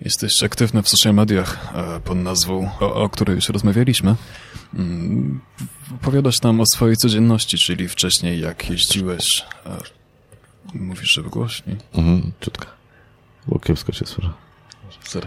[0.00, 4.14] Jesteś aktywny w social mediach e, pod nazwą, o, o której już rozmawialiśmy.
[4.74, 5.40] Mm,
[5.94, 9.44] Opowiadasz nam o swojej codzienności, czyli wcześniej jak jeździłeś.
[9.66, 9.76] e,
[10.74, 11.76] Mówisz, żeby głośniej.
[11.94, 12.66] Mhm, czutka.
[13.46, 14.30] Bo kiepsko się słyszę.
[15.04, 15.26] Sorry.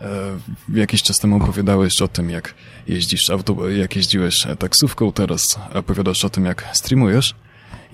[0.00, 0.38] E,
[0.74, 2.54] Jakiś czas temu opowiadałeś o tym, jak
[2.86, 5.42] jeździsz auto, jak jeździłeś taksówką, teraz
[5.74, 7.34] opowiadasz o tym, jak streamujesz.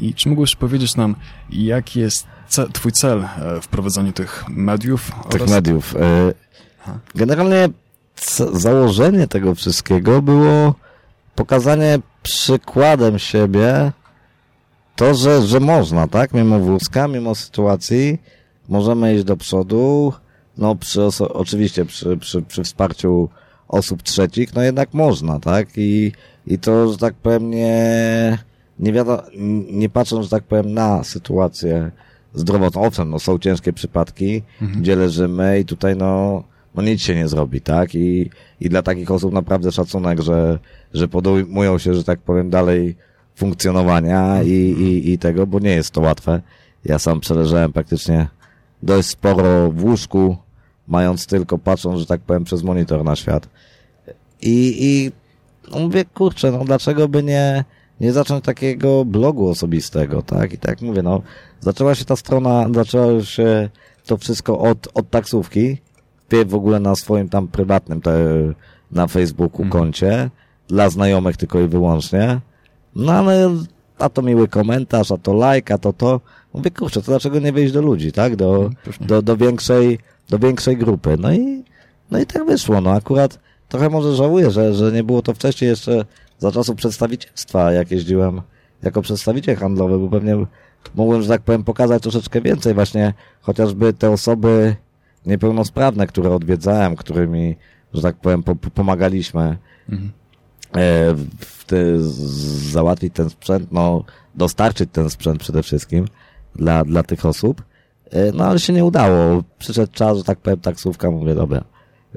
[0.00, 1.16] I czy mógłbyś powiedzieć nam,
[1.50, 5.12] jaki jest ce twój cel e, w prowadzeniu tych mediów?
[5.28, 5.50] Tych oraz...
[5.50, 5.96] mediów.
[5.96, 6.32] E,
[7.14, 7.68] generalnie
[8.52, 10.74] założenie tego wszystkiego było
[11.34, 13.92] pokazanie przykładem siebie
[14.96, 16.34] to, że, że można, tak?
[16.34, 18.18] Mimo wózka, mimo sytuacji,
[18.68, 20.12] możemy iść do przodu,
[20.58, 23.28] no przy oczywiście przy, przy, przy wsparciu
[23.68, 25.68] osób trzecich, no jednak można, tak?
[25.76, 26.12] I,
[26.46, 28.38] i to, że tak powiem, nie,
[28.78, 29.22] nie wiadomo,
[29.70, 31.90] nie patrząc, że tak powiem, na sytuację
[32.34, 32.82] zdrowotną.
[32.82, 34.82] Owszem, no są ciężkie przypadki, mhm.
[34.82, 36.42] gdzie leżymy i tutaj no,
[36.74, 37.94] no nic się nie zrobi, tak?
[37.94, 40.58] I, i dla takich osób naprawdę szacunek, że,
[40.94, 42.96] że podejmują się, że tak powiem, dalej
[43.36, 46.42] funkcjonowania i, i, i tego, bo nie jest to łatwe.
[46.84, 48.28] Ja sam przeleżałem praktycznie
[48.82, 50.36] dość sporo w łóżku,
[50.88, 53.48] mając tylko, patrząc, że tak powiem, przez monitor na świat.
[54.42, 55.12] I, i
[55.70, 57.64] no mówię, kurczę, no dlaczego by nie,
[58.00, 60.52] nie zacząć takiego blogu osobistego, tak?
[60.52, 61.22] I tak mówię, no,
[61.60, 63.68] zaczęła się ta strona, zaczęło się
[64.06, 65.78] to wszystko od, od taksówki,
[66.46, 68.18] w ogóle na swoim tam prywatnym, te,
[68.92, 69.70] na Facebooku mhm.
[69.70, 70.30] koncie,
[70.68, 72.40] dla znajomych tylko i wyłącznie.
[72.96, 73.54] No ale,
[73.98, 76.20] a to miły komentarz, a to like, a to to.
[76.54, 78.36] Mówię, kurczę, to dlaczego nie wyjść do ludzi, tak?
[78.36, 81.16] Do, mhm, do, do większej, do większej grupy.
[81.20, 81.64] No i,
[82.10, 85.68] no i tak wyszło, no akurat trochę może żałuję, że, że nie było to wcześniej
[85.68, 86.04] jeszcze
[86.38, 88.42] za czasów przedstawicielstwa, jak jeździłem
[88.82, 90.46] jako przedstawiciel handlowy, bo pewnie
[90.94, 94.76] mogłem, że tak powiem, pokazać troszeczkę więcej właśnie, chociażby te osoby
[95.26, 97.56] niepełnosprawne, które odwiedzałem, którymi,
[97.94, 100.12] że tak powiem, po, pomagaliśmy mhm.
[100.72, 101.98] e, w te,
[102.72, 106.08] załatwić ten sprzęt, no, dostarczyć ten sprzęt przede wszystkim
[106.54, 107.62] dla, dla tych osób.
[108.10, 109.42] E, no, ale się nie udało.
[109.58, 111.64] Przyszedł czas, że tak powiem, taksówka, mówię, dobra,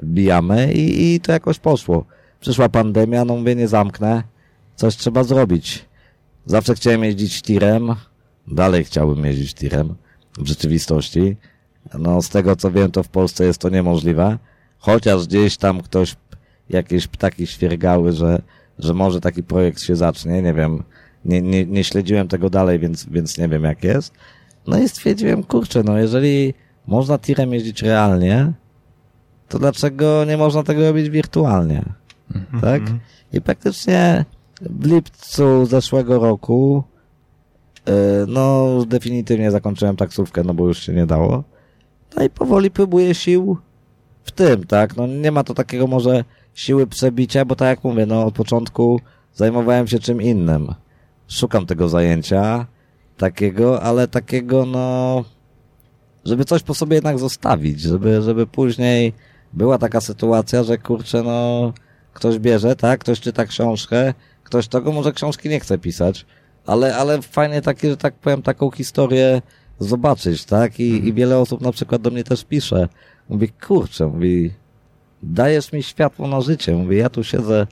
[0.04, 2.04] bijamy i, i to jakoś poszło.
[2.42, 4.22] Przyszła pandemia, no mówię, nie zamknę,
[4.76, 5.84] coś trzeba zrobić.
[6.46, 7.94] Zawsze chciałem jeździć tirem,
[8.48, 9.94] dalej chciałbym jeździć tirem
[10.38, 11.36] w rzeczywistości.
[11.98, 14.38] No, z tego co wiem, to w Polsce jest to niemożliwe.
[14.78, 16.16] Chociaż gdzieś tam ktoś,
[16.68, 18.42] jakieś ptaki świergały, że,
[18.78, 20.82] że może taki projekt się zacznie, nie wiem.
[21.24, 24.12] Nie, nie, nie śledziłem tego dalej, więc, więc nie wiem jak jest.
[24.66, 26.54] No i stwierdziłem, kurczę, no jeżeli
[26.86, 28.52] można tirem jeździć realnie,
[29.48, 32.01] to dlaczego nie można tego robić wirtualnie?
[32.60, 32.82] Tak?
[33.32, 34.24] I praktycznie
[34.60, 36.84] w lipcu zeszłego roku
[37.86, 37.92] yy,
[38.28, 41.44] no definitywnie zakończyłem taksówkę, no bo już się nie dało.
[42.16, 43.56] No i powoli próbuję sił
[44.24, 44.96] w tym, tak?
[44.96, 49.00] No nie ma to takiego może siły przebicia, bo tak jak mówię, no od początku
[49.34, 50.74] zajmowałem się czym innym.
[51.28, 52.66] Szukam tego zajęcia
[53.16, 55.24] takiego, ale takiego no
[56.24, 59.12] żeby coś po sobie jednak zostawić, żeby, żeby później
[59.52, 61.72] była taka sytuacja, że kurczę, no
[62.12, 66.26] ktoś bierze, tak, ktoś czyta książkę, ktoś tego może książki nie chce pisać,
[66.66, 69.42] ale, ale fajnie takie, że tak powiem, taką historię
[69.78, 70.80] zobaczyć, tak?
[70.80, 71.06] I, mhm.
[71.08, 72.88] I wiele osób na przykład do mnie też pisze.
[73.28, 74.50] Mówi, kurczę, mówi,
[75.22, 76.76] dajesz mi światło na życie.
[76.76, 77.66] Mówi, ja tu siedzę,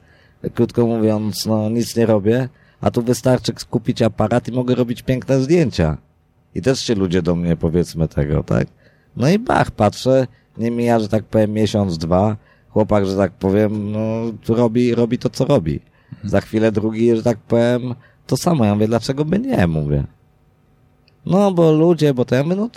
[0.55, 2.49] krótko mówiąc, no nic nie robię,
[2.81, 5.97] a tu wystarczy kupić aparat i mogę robić piękne zdjęcia.
[6.55, 8.67] I też się ludzie do mnie powiedzmy tego, tak?
[9.17, 10.27] No i bach, patrzę,
[10.59, 12.37] nie mija, że tak powiem, miesiąc, dwa,
[12.73, 14.01] chłopak, że tak powiem, no,
[14.49, 15.81] robi, robi to, co robi.
[16.13, 16.31] Mhm.
[16.31, 17.95] Za chwilę drugi, że tak powiem,
[18.27, 18.65] to samo.
[18.65, 20.05] Ja mówię, dlaczego by nie, mówię.
[21.27, 22.71] No, bo ludzie, bo to ja mówię, no,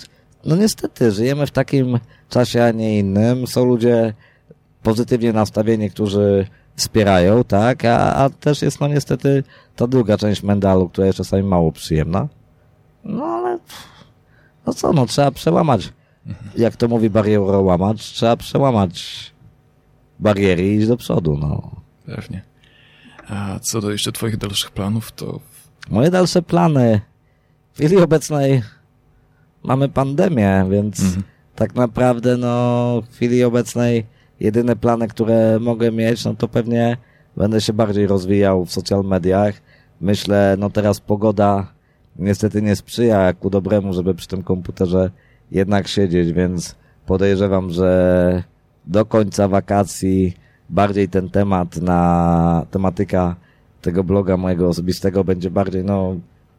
[0.46, 3.48] no niestety, żyjemy w takim czasie, a nie innym.
[3.48, 4.14] Są ludzie
[4.84, 9.44] pozytywnie nastawieni, którzy wspierają, tak, a, a też jest no niestety
[9.76, 12.28] ta druga część mendalu, która jest czasami mało przyjemna.
[13.04, 13.60] No ale
[14.66, 15.94] no co, no trzeba przełamać,
[16.58, 19.33] jak to mówi barierę łamać, trzeba przełamać
[20.24, 21.72] bariery i iść do przodu, no.
[22.06, 22.42] Pewnie.
[23.28, 25.40] A co do jeszcze twoich dalszych planów, to...
[25.90, 27.02] Moje dalsze plany
[27.74, 28.62] w chwili obecnej
[29.64, 31.24] mamy pandemię, więc mhm.
[31.56, 34.06] tak naprawdę no w chwili obecnej
[34.40, 36.98] jedyne plany, które mogę mieć, no to pewnie
[37.38, 39.56] będę się bardziej rozwijał w social mediach.
[40.02, 41.74] Myślę, no teraz pogoda
[42.16, 45.12] niestety nie sprzyja ku dobremu, żeby przy tym komputerze
[45.52, 48.44] jednak siedzieć, więc podejrzewam, że
[48.86, 50.34] do końca wakacji
[50.70, 53.36] bardziej ten temat na tematyka
[53.82, 56.16] tego bloga mojego osobistego będzie bardziej, no,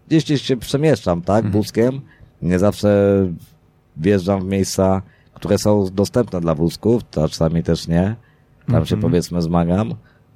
[0.08, 2.00] gdzieś, gdzieś się przemieszczam, tak, mhm.
[2.42, 3.16] Nie zawsze
[3.96, 5.02] wjeżdżam w miejsca,
[5.34, 8.16] które są dostępne dla wózków, to czasami też nie.
[8.66, 8.86] Tam mhm.
[8.86, 9.94] się powiedzmy zmagam.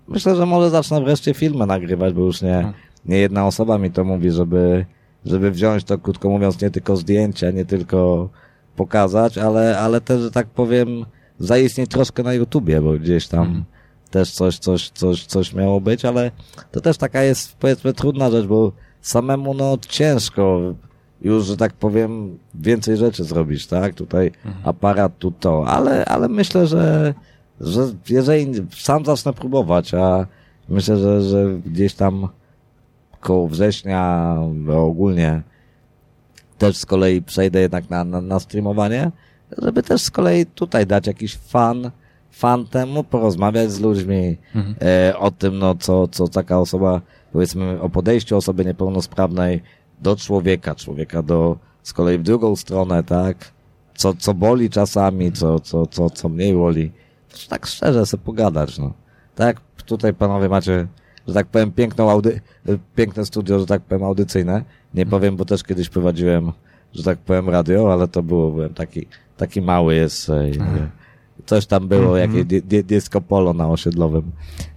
[0.09, 2.75] Myślę, że może zacznę wreszcie filmy nagrywać, bo już nie, tak.
[3.07, 4.87] nie jedna osoba mi to mówi, żeby,
[5.27, 8.29] żeby wziąć to, krótko mówiąc, nie tylko zdjęcia, nie tylko
[8.77, 11.05] pokazać, ale, ale też, że tak powiem,
[11.39, 13.65] zaistnieć troszkę na YouTubie, bo gdzieś tam mhm.
[14.11, 16.31] też coś, coś, coś, coś miało być, ale
[16.73, 20.75] to też taka jest, powiedzmy, trudna rzecz, bo samemu no ciężko
[21.21, 23.95] już, że tak powiem, więcej rzeczy zrobić, tak?
[23.95, 24.33] Tutaj
[24.65, 27.15] aparat, tu to, ale, ale myślę, że,
[27.61, 30.27] że jeżeli sam zacznę próbować, a
[30.69, 32.29] myślę, że, że gdzieś tam
[33.21, 34.35] koło września,
[34.77, 35.43] ogólnie
[36.59, 39.11] też z kolei przejdę jednak na, na, na streamowanie,
[39.59, 41.91] żeby też z kolei tutaj dać jakiś fan,
[42.31, 44.37] fan temu, porozmawiać z ludźmi
[44.83, 47.01] e, o tym, no co, co taka osoba,
[47.33, 49.63] powiedzmy o podejściu osoby niepełnosprawnej
[50.01, 53.53] do człowieka, człowieka do, z kolei w drugą stronę, tak,
[53.95, 56.93] co, co boli czasami, co, co, co, co mniej boli.
[57.49, 58.93] Tak szczerze sobie pogadać, no.
[59.35, 60.87] Tak, tutaj panowie macie,
[61.29, 62.41] że tak powiem, piękną audy,
[62.95, 64.65] piękne studio, że tak powiem, audycyjne.
[64.95, 66.53] Nie powiem, bo też kiedyś prowadziłem,
[66.95, 69.07] że tak powiem, radio, ale to było, byłem taki,
[69.39, 70.51] taki mały jeszcze.
[70.51, 70.59] i,
[71.47, 74.33] Coś tam było, jakieś di, di, disco polo na osiedlowym,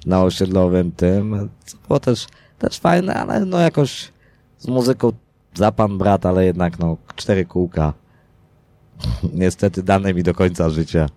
[0.05, 1.49] na osiedlowym tym.
[1.65, 2.27] Co było też,
[2.59, 4.11] też fajne, ale no jakoś
[4.57, 5.11] z muzyką
[5.53, 7.93] za pan brat, ale jednak no cztery kółka.
[9.33, 11.09] Niestety dane mi do końca życia.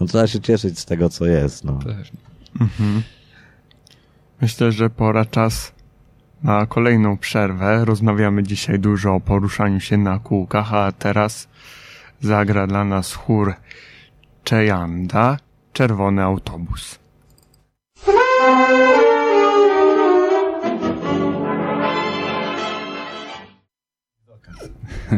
[0.00, 1.72] No trzeba się cieszyć z tego, co jest, no.
[1.72, 2.18] Pewnie.
[4.40, 5.72] Myślę, że pora czas
[6.42, 7.84] na kolejną przerwę.
[7.84, 11.48] Rozmawiamy dzisiaj dużo o poruszaniu się na kółkach, a teraz
[12.20, 13.54] zagra dla nas chór
[14.44, 15.36] Czejanda,
[15.72, 16.98] Czerwony Autobus.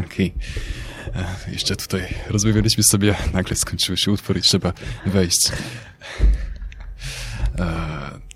[0.06, 0.34] Okej.
[1.16, 4.72] E, Jeszcze tutaj rozmawialiśmy sobie, nagle skończył się utwór i trzeba
[5.06, 5.52] wejść.
[7.58, 7.66] E,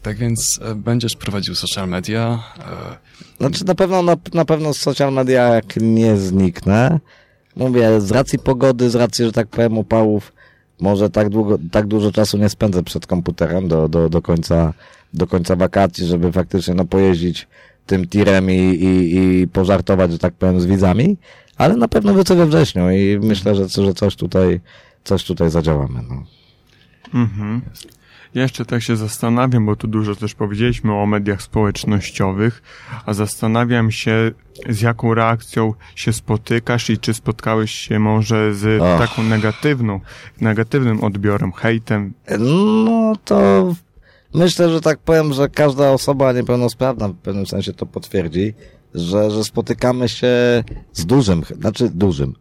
[0.03, 2.43] tak więc e, będziesz prowadził social media.
[2.59, 2.97] E,
[3.39, 7.01] Znaczy na pewno, na, na pewno z social media jak nie zniknę.
[7.57, 10.33] Mówię, z racji pogody, z racji, że tak powiem, upałów,
[10.81, 14.73] może tak długo, tak dużo czasu nie spędzę przed komputerem do, do, do końca,
[15.15, 17.49] do końca wakacji, żeby faktycznie no pojeździć
[17.87, 21.17] tym tirem i, i, i pożartować, że tak powiem, z widzami,
[21.57, 24.61] ale na pewno wrócę we wrześniu i myślę, że, że coś tutaj,
[25.05, 26.25] coś tutaj zadziałamy, no.
[27.15, 27.61] Mhm.
[28.35, 32.63] Jeszcze tak się zastanawiam, bo tu dużo też powiedzieliśmy o mediach społecznościowych,
[33.07, 34.31] a zastanawiam się,
[34.69, 38.99] z jaką reakcją się spotykasz i czy spotkałeś się może z Och.
[38.99, 40.01] taką negatywną,
[40.41, 42.13] negatywnym odbiorem, hejtem.
[42.39, 43.75] No to
[44.35, 48.55] myślę, że tak powiem, że każda osoba niepełnosprawna w pewnym sensie to potwierdzi,
[48.95, 52.35] że, że spotykamy się z dużym, znaczy dużym,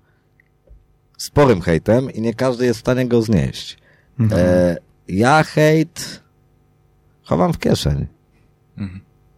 [1.17, 3.77] sporym hejtem i nie każdy jest w stanie go znieść.
[4.32, 4.77] E,
[5.08, 6.24] ja hejt
[7.24, 8.08] chowam w kieszeń.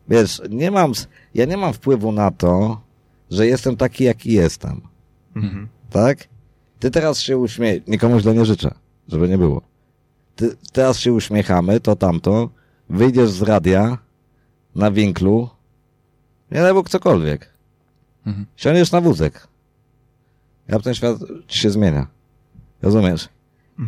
[0.09, 0.91] Wiesz, nie mam,
[1.33, 2.81] ja nie mam wpływu na to,
[3.31, 4.81] że jestem taki, jaki jestem.
[5.35, 5.67] Mhm.
[5.89, 6.27] Tak?
[6.79, 8.73] Ty teraz się uśmiej, nikomu źle nie życzę,
[9.07, 9.61] żeby nie było.
[10.35, 12.49] Ty, teraz się uśmiechamy, to tamto,
[12.89, 13.97] wyjdziesz z radia,
[14.75, 15.49] na winklu,
[16.51, 17.53] nie daj Bóg cokolwiek.
[18.25, 18.45] Mhm.
[18.55, 19.47] Siądziesz na wózek.
[20.67, 22.07] Ja ten świat się zmienia.
[22.81, 23.29] Rozumiesz?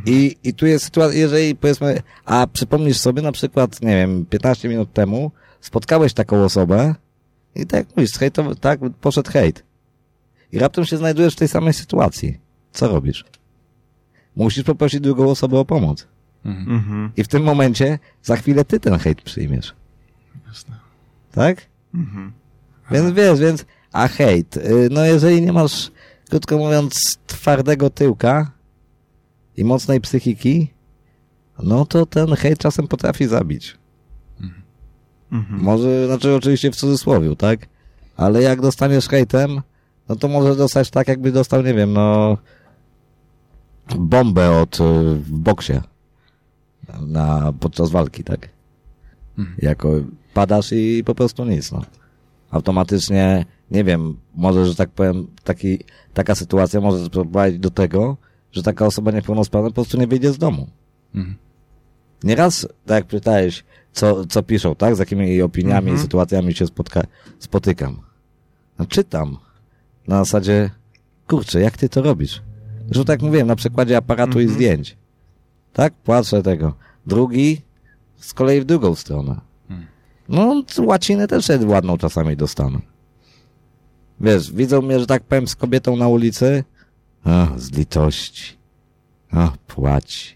[0.05, 4.69] I, I tu jest sytuacja, jeżeli powiedzmy, a przypomnisz sobie na przykład, nie wiem, 15
[4.69, 6.95] minut temu spotkałeś taką osobę
[7.55, 9.63] i tak mówisz, hejtowy, tak, poszedł hejt.
[10.51, 12.39] I raptem się znajdujesz w tej samej sytuacji.
[12.71, 13.25] Co robisz?
[14.35, 16.07] Musisz poprosić drugą osobę o pomoc.
[16.45, 17.11] Mhm.
[17.17, 19.75] I w tym momencie za chwilę ty ten hejt przyjmiesz.
[20.47, 20.75] Jasne.
[21.31, 21.65] Tak?
[21.93, 22.31] Mhm.
[22.91, 25.91] Więc wiesz, więc, a hejt, y, no jeżeli nie masz,
[26.29, 28.51] krótko mówiąc, twardego tyłka
[29.57, 30.73] i mocnej psychiki,
[31.63, 33.77] no to ten hejt czasem potrafi zabić.
[35.31, 35.61] Mhm.
[35.61, 37.67] Może, znaczy oczywiście w cudzysłowie, tak?
[38.17, 39.61] Ale jak dostaniesz hejtem,
[40.09, 42.37] no to może dostać tak, jakby dostał, nie wiem, no
[43.97, 45.73] bombę od, y, w boksie
[47.01, 48.49] na, podczas walki, tak?
[49.57, 49.91] Jako
[50.33, 51.81] padasz i po prostu nic, no.
[52.51, 55.79] Automatycznie, nie wiem, może, że tak powiem, taki,
[56.13, 58.17] taka sytuacja może prowadzić do tego,
[58.55, 60.67] że taka osoba niepełnosprawna po prostu nie wyjdzie z domu.
[61.15, 61.35] Mhm.
[62.23, 64.95] Nieraz, tak jak pytałeś, co, co piszą, tak?
[64.95, 67.01] Z jakimi opiniami i sytuacjami się spotka,
[67.39, 68.01] spotykam.
[68.79, 69.37] No, czytam.
[70.07, 70.69] Na zasadzie,
[71.27, 72.41] kurczę, jak ty to robisz?
[72.91, 74.97] Że tak jak mówiłem, na przykładzie aparatu i zdjęć.
[75.73, 75.93] Tak?
[75.93, 76.73] Płaczę tego.
[77.07, 77.61] Drugi
[78.17, 79.41] z kolei w drugą stronę.
[80.29, 82.79] No, łaciny też ładną czasami dostanę.
[84.19, 86.63] Wiesz, widzą mnie, że tak powiem, z kobietą na ulicy.
[87.25, 88.57] A, z litości.
[89.31, 90.35] A, płaci.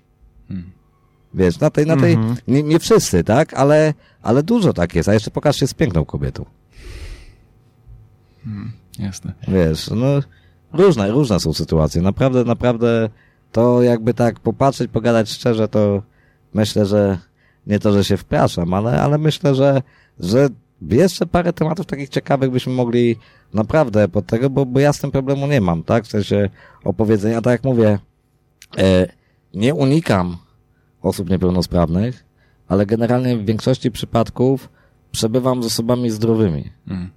[1.34, 2.36] Wiesz, na tej, na tej, Mhm.
[2.48, 3.54] nie, nie wszyscy, tak?
[3.54, 5.10] Ale, ale dużo tak jest.
[5.10, 6.46] A jeszcze pokaż się z piękną kobietą.
[9.00, 9.34] Jasne.
[9.48, 10.06] Wiesz, no,
[10.74, 12.02] różne, różne są sytuacje.
[12.02, 13.10] Naprawdę, naprawdę,
[13.52, 16.02] to jakby tak popatrzeć, pogadać szczerze, to
[16.54, 17.18] myślę, że
[17.68, 19.82] nie to, że się wpraszam, ale, ale myślę, że,
[20.20, 20.50] że
[20.82, 23.16] jeszcze parę tematów takich ciekawych byśmy mogli
[23.54, 26.04] naprawdę pod tego, bo, bo ja z tym problemu nie mam, tak?
[26.04, 26.50] W sensie
[26.84, 28.00] opowiedzenia, tak jak mówię,
[28.78, 29.08] e,
[29.54, 30.38] nie unikam
[31.02, 32.26] osób niepełnosprawnych,
[32.68, 34.70] ale generalnie w większości przypadków
[35.12, 36.72] przebywam z osobami zdrowymi.
[36.88, 37.10] Mm.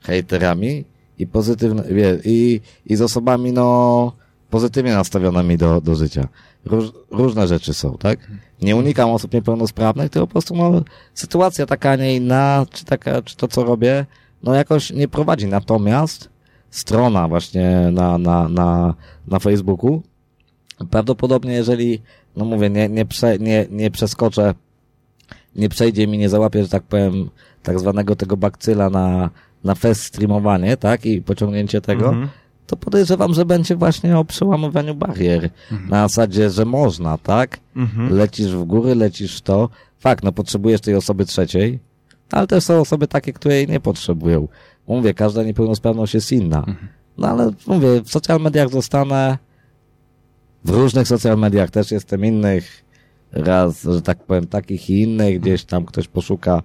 [0.00, 0.84] Hejterami
[1.18, 4.12] i pozytywny, wie, i, i z osobami, no,
[4.52, 6.28] pozytywnie nastawionymi do, do życia.
[6.64, 8.18] Róż, różne rzeczy są, tak?
[8.62, 10.82] Nie unikam osób niepełnosprawnych, tylko po prostu, no,
[11.14, 14.06] sytuacja taka, a nie inna, czy taka, czy to, co robię,
[14.42, 15.46] no, jakoś nie prowadzi.
[15.46, 16.28] Natomiast
[16.70, 18.94] strona właśnie na, na, na,
[19.26, 20.02] na Facebooku,
[20.90, 22.02] prawdopodobnie jeżeli,
[22.36, 24.54] no mówię, nie, nie, prze, nie, nie przeskoczę,
[25.56, 27.30] nie przejdzie mi, nie załapię, że tak powiem,
[27.62, 29.30] tak zwanego tego bakcyla na,
[29.64, 32.28] na fest streamowanie, tak, i pociągnięcie tego, Mhm.
[32.66, 35.50] To podejrzewam, że będzie właśnie o przełamywaniu barier.
[35.88, 37.60] Na zasadzie, że można, tak?
[37.76, 38.16] Mhm.
[38.16, 39.68] Lecisz w góry, lecisz w to.
[39.98, 41.78] Fakt, no potrzebujesz tej osoby trzeciej,
[42.30, 44.48] ale też są osoby takie, które jej nie potrzebują.
[44.86, 46.64] Mówię, każda niepełnosprawność jest inna.
[47.18, 49.38] No ale mówię, w social mediach zostanę,
[50.64, 52.84] w różnych social mediach też jestem innych,
[53.32, 56.62] raz, że tak powiem, takich i innych, gdzieś tam ktoś poszuka.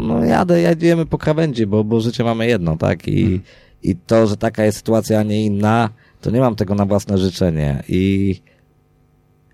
[0.00, 3.08] No jadę, jedziemy po krawędzi, bo, bo życie mamy jedno, tak?
[3.08, 3.40] I,
[3.82, 5.88] I to, że taka jest sytuacja, a nie inna,
[6.20, 7.82] to nie mam tego na własne życzenie.
[7.88, 8.34] I,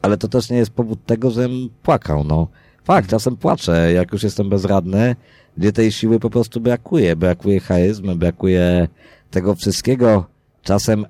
[0.02, 2.48] ale to też nie jest powód tego, żebym płakał, no.
[2.84, 5.16] Fakt, czasem płaczę, jak już jestem bezradny,
[5.56, 7.16] gdzie tej siły po prostu brakuje.
[7.16, 8.88] Brakuje charyzmy, brakuje
[9.30, 10.26] tego wszystkiego.
[10.62, 11.06] Czasem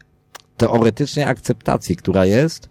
[0.56, 2.68] teoretycznie akceptacji, która jest,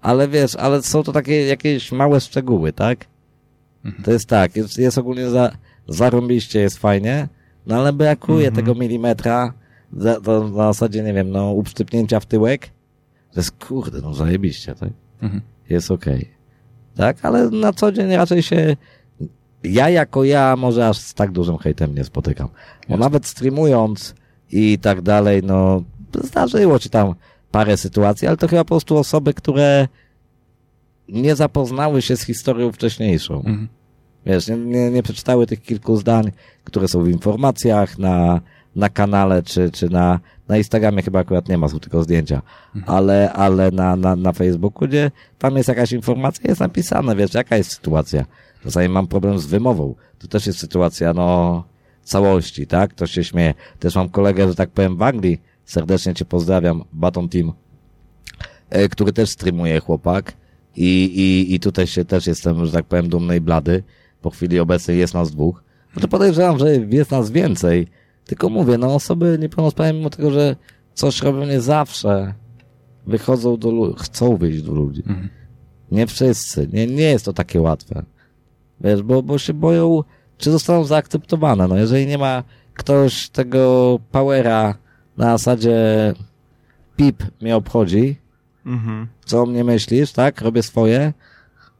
[0.00, 3.06] ale wiesz, ale są to takie jakieś małe szczegóły, tak?
[4.04, 5.52] To jest tak, jest, jest ogólnie za,
[5.88, 7.28] zarąbiście, jest fajnie,
[7.66, 9.52] no ale brakuje tego milimetra,
[9.96, 12.70] za, to na zasadzie, nie wiem, no, uszczypnięcia w tyłek,
[13.32, 14.90] to jest kurde, no zajebiście, tak?
[15.22, 15.42] Mhm.
[15.68, 16.30] Jest okej.
[16.96, 18.76] Tak, ale na co dzień raczej się,
[19.64, 22.48] ja jako ja może aż z tak dużym hejtem nie spotykam.
[22.48, 22.96] Bo Jasne.
[22.96, 24.14] nawet streamując
[24.52, 25.82] i tak dalej, no,
[26.22, 27.14] zdarzyło ci tam
[27.50, 29.88] parę sytuacji, ale to chyba po prostu osoby, które
[31.08, 33.34] nie zapoznały się z historią wcześniejszą.
[33.36, 33.68] Mhm.
[34.26, 36.32] Wiesz, nie, nie, nie przeczytały tych kilku zdań,
[36.64, 38.40] które są w informacjach, na,
[38.76, 42.42] na kanale, czy, czy na, na Instagramie chyba akurat nie ma, tylko zdjęcia,
[42.86, 47.56] ale, ale na, na, na Facebooku, gdzie tam jest jakaś informacja, jest napisane, wiesz, jaka
[47.56, 48.24] jest sytuacja.
[48.64, 49.94] Czasami mam problem z wymową.
[50.18, 51.64] To też jest sytuacja, no,
[52.02, 52.90] całości, tak?
[52.90, 53.54] Ktoś się śmieje.
[53.78, 57.52] Też mam kolegę, że tak powiem, w Anglii, serdecznie cię pozdrawiam, Baton Team,
[58.70, 60.32] e, który też streamuje chłopak
[60.76, 63.82] i, i, i tutaj się też jestem, że tak powiem, dumny i blady.
[64.22, 65.64] Po chwili obecnej jest nas dwóch.
[65.96, 67.86] No to podejrzewam, że jest nas więcej.
[68.26, 70.56] Tylko mówię, no osoby niepełnosprawne, mimo tego, że
[70.94, 72.34] coś robią nie zawsze,
[73.06, 75.02] wychodzą do ludzi, chcą wyjść do ludzi.
[75.06, 75.28] Mhm.
[75.92, 76.68] Nie wszyscy.
[76.72, 78.02] Nie, nie jest to takie łatwe.
[78.80, 80.02] Wiesz, bo, bo się boją,
[80.38, 81.68] czy zostaną zaakceptowane.
[81.68, 82.42] No jeżeli nie ma
[82.74, 84.74] ktoś tego powera
[85.16, 85.76] na zasadzie
[86.96, 88.16] pip mnie obchodzi,
[88.66, 89.06] Mhm.
[89.24, 91.12] co o mnie myślisz, tak, robię swoje,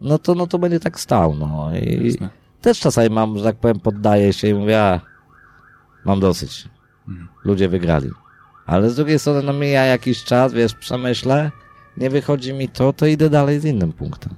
[0.01, 2.29] no to, no to będzie tak stał, no i Jasne.
[2.61, 5.01] też czasami mam, że tak powiem, poddaję się i mówię, a,
[6.07, 6.69] mam dosyć.
[7.45, 8.11] Ludzie wygrali.
[8.67, 11.51] Ale z drugiej strony, no mija jakiś czas, wiesz, przemyślę,
[11.97, 14.35] nie wychodzi mi to, to idę dalej z innym punktem.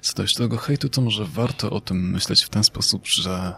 [0.00, 3.54] Co do tego hejtu, to może warto o tym myśleć w ten sposób, że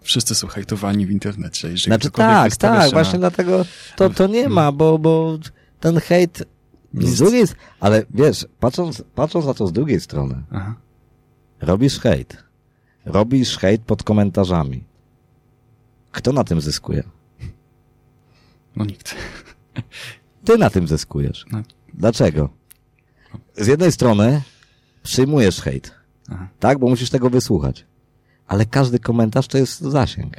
[0.00, 1.68] wszyscy są hejtowani w internecie.
[1.68, 3.18] Jeżeli Znaczy tak, tak, właśnie na...
[3.18, 3.64] dlatego
[3.96, 5.38] to, to nie ma, bo, bo
[5.80, 6.44] ten hejt
[6.94, 7.44] z drugiej,
[7.80, 10.74] ale wiesz, patrząc, patrząc na to z drugiej strony, Aha.
[11.60, 12.44] robisz hejt,
[13.04, 14.84] robisz hejt pod komentarzami.
[16.16, 17.02] Kto na tym zyskuje?
[18.76, 19.14] No nikt.
[20.44, 21.44] Ty na tym zyskujesz.
[21.52, 21.62] No.
[21.94, 22.48] Dlaczego?
[23.56, 24.42] Z jednej strony
[25.02, 25.94] przyjmujesz hejt,
[26.28, 26.48] Aha.
[26.60, 27.86] tak, bo musisz tego wysłuchać.
[28.46, 30.36] Ale każdy komentarz to jest zasięg.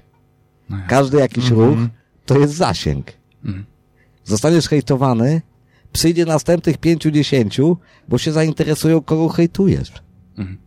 [0.70, 0.78] No.
[0.90, 1.80] Każdy jakiś ruch
[2.26, 3.14] to jest zasięg.
[3.46, 3.66] Mhm.
[4.24, 5.42] Zostaniesz hejtowany,
[5.94, 9.92] przyjdzie następnych pięciu, dziesięciu, bo się zainteresują, kogo hejtujesz.
[10.38, 10.58] Mhm.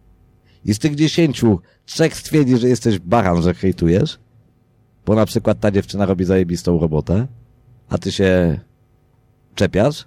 [0.65, 4.19] I z tych dziesięciu trzech stwierdzi, że jesteś baran, że hejtujesz,
[5.07, 7.27] bo na przykład ta dziewczyna robi zajebistą robotę,
[7.89, 8.61] a ty się
[9.55, 10.05] czepiasz,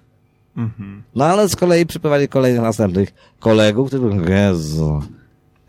[0.56, 1.02] Mhm.
[1.14, 5.02] no ale z kolei przyprowadzi kolejnych następnych kolegów, którzy mówią, Jezu,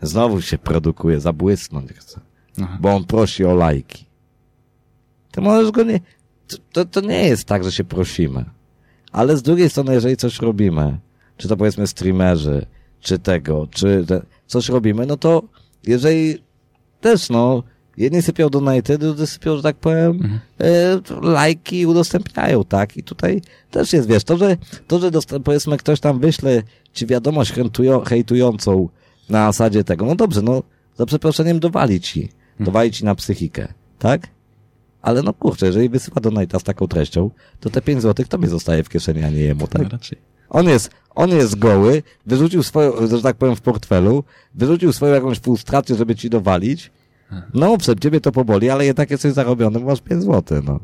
[0.02, 2.20] znowu się produkuje, zabłysnąć chce,
[2.62, 2.78] Aha.
[2.80, 4.06] bo on prosi o lajki.
[5.30, 6.00] Ty możesz go nie...
[6.48, 8.44] To, to, to nie jest tak, że się prosimy.
[9.12, 10.98] Ale z drugiej strony, jeżeli coś robimy,
[11.36, 12.66] czy to powiedzmy streamerzy,
[13.00, 15.42] czy tego, czy te, coś robimy, no to
[15.86, 16.38] jeżeli
[17.00, 17.62] też, no,
[17.96, 22.96] jedni sypią donaty, drudzy sypią, że tak powiem, e, lajki i udostępniają, tak?
[22.96, 27.06] I tutaj też jest, wiesz, to, że, to, że dosta- powiedzmy ktoś tam wyśle ci
[27.06, 28.88] wiadomość hejtują, hejtującą
[29.28, 30.62] na zasadzie tego, no dobrze, no,
[30.96, 32.28] za przeproszeniem dowali ci.
[32.64, 33.68] to wali ci na psychikę,
[33.98, 34.28] tak?
[35.02, 37.30] Ale no kurczę, jeżeli wysyła donata z taką treścią,
[37.60, 39.82] to te 5 złotych tobie zostaje w kieszeni, a nie jemu, tak?
[39.82, 40.18] No, raczej.
[40.48, 44.24] On jest, on jest goły, wyrzucił swoją, że tak powiem, w portfelu,
[44.54, 46.90] wyrzucił swoją jakąś frustrację, żeby ci dowalić.
[47.54, 50.80] No owszem, ciebie to poboli, ale jednak jesteś zarobiony, bo masz 5 zł, no.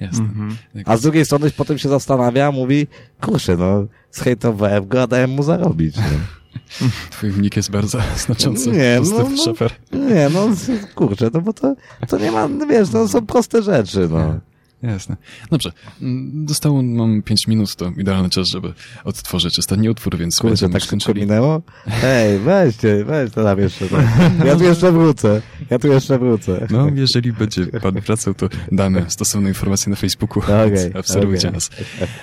[0.00, 0.24] Jasne.
[0.24, 0.56] Mhm.
[0.74, 2.86] Jak- A z drugiej strony potem się zastanawia, mówi,
[3.20, 6.02] kurczę, no, zhejtowałem go, a dałem mu zarobić, no.
[7.10, 8.70] Twój wnik jest bardzo znaczący.
[8.70, 9.36] Nie, no, no.
[9.44, 9.70] szofer.
[9.92, 10.48] Nie, no,
[10.94, 11.74] kurczę, no bo to,
[12.08, 14.40] to nie ma, no wiesz, to są proste rzeczy, no.
[14.84, 15.16] Jasne.
[15.50, 15.72] Dobrze.
[16.02, 18.72] Mm, Zostało nam 5 minut, to idealny czas, żeby
[19.04, 21.20] odtworzyć ostatni utwór, więc Kurczę, będziemy tak już szybko kończyli.
[21.20, 21.62] minęło?
[21.86, 23.88] Hej, weźcie, weź to tam jeszcze.
[23.88, 24.04] Tak.
[24.46, 25.42] Ja tu jeszcze wrócę.
[25.70, 26.66] Ja tu jeszcze wrócę.
[26.70, 30.42] No, jeżeli będzie pan wracał, to damy stosowne informacje na Facebooku,
[30.74, 31.52] więc obserwujcie okej.
[31.54, 31.70] nas.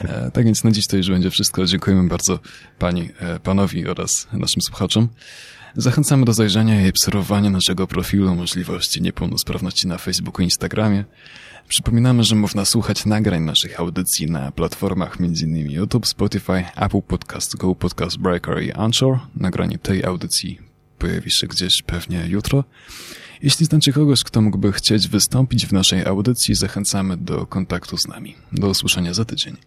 [0.04, 1.66] E, tak więc na dziś to już będzie wszystko.
[1.66, 2.40] Dziękujemy bardzo
[2.80, 5.08] pani, e, panowi oraz naszym słuchaczom.
[5.76, 11.06] Zachęcamy do zajrzenia i obserwowania naszego profilu możliwości niepełnosprawności na Facebooku i Instagramie.
[11.68, 15.72] Przypominamy, że można słuchać nagrań naszych audycji na platformach m.in.
[15.72, 19.20] YouTube, Spotify, Apple Podcast, Google Podcast Breaker i Anchor.
[19.36, 20.60] Nagranie tej audycji
[20.98, 22.64] pojawi się gdzieś pewnie jutro.
[23.42, 28.36] Jeśli znacie kogoś, kto mógłby chcieć wystąpić w naszej audycji, zachęcamy do kontaktu z nami.
[28.52, 29.58] Do usłyszenia za tydzień.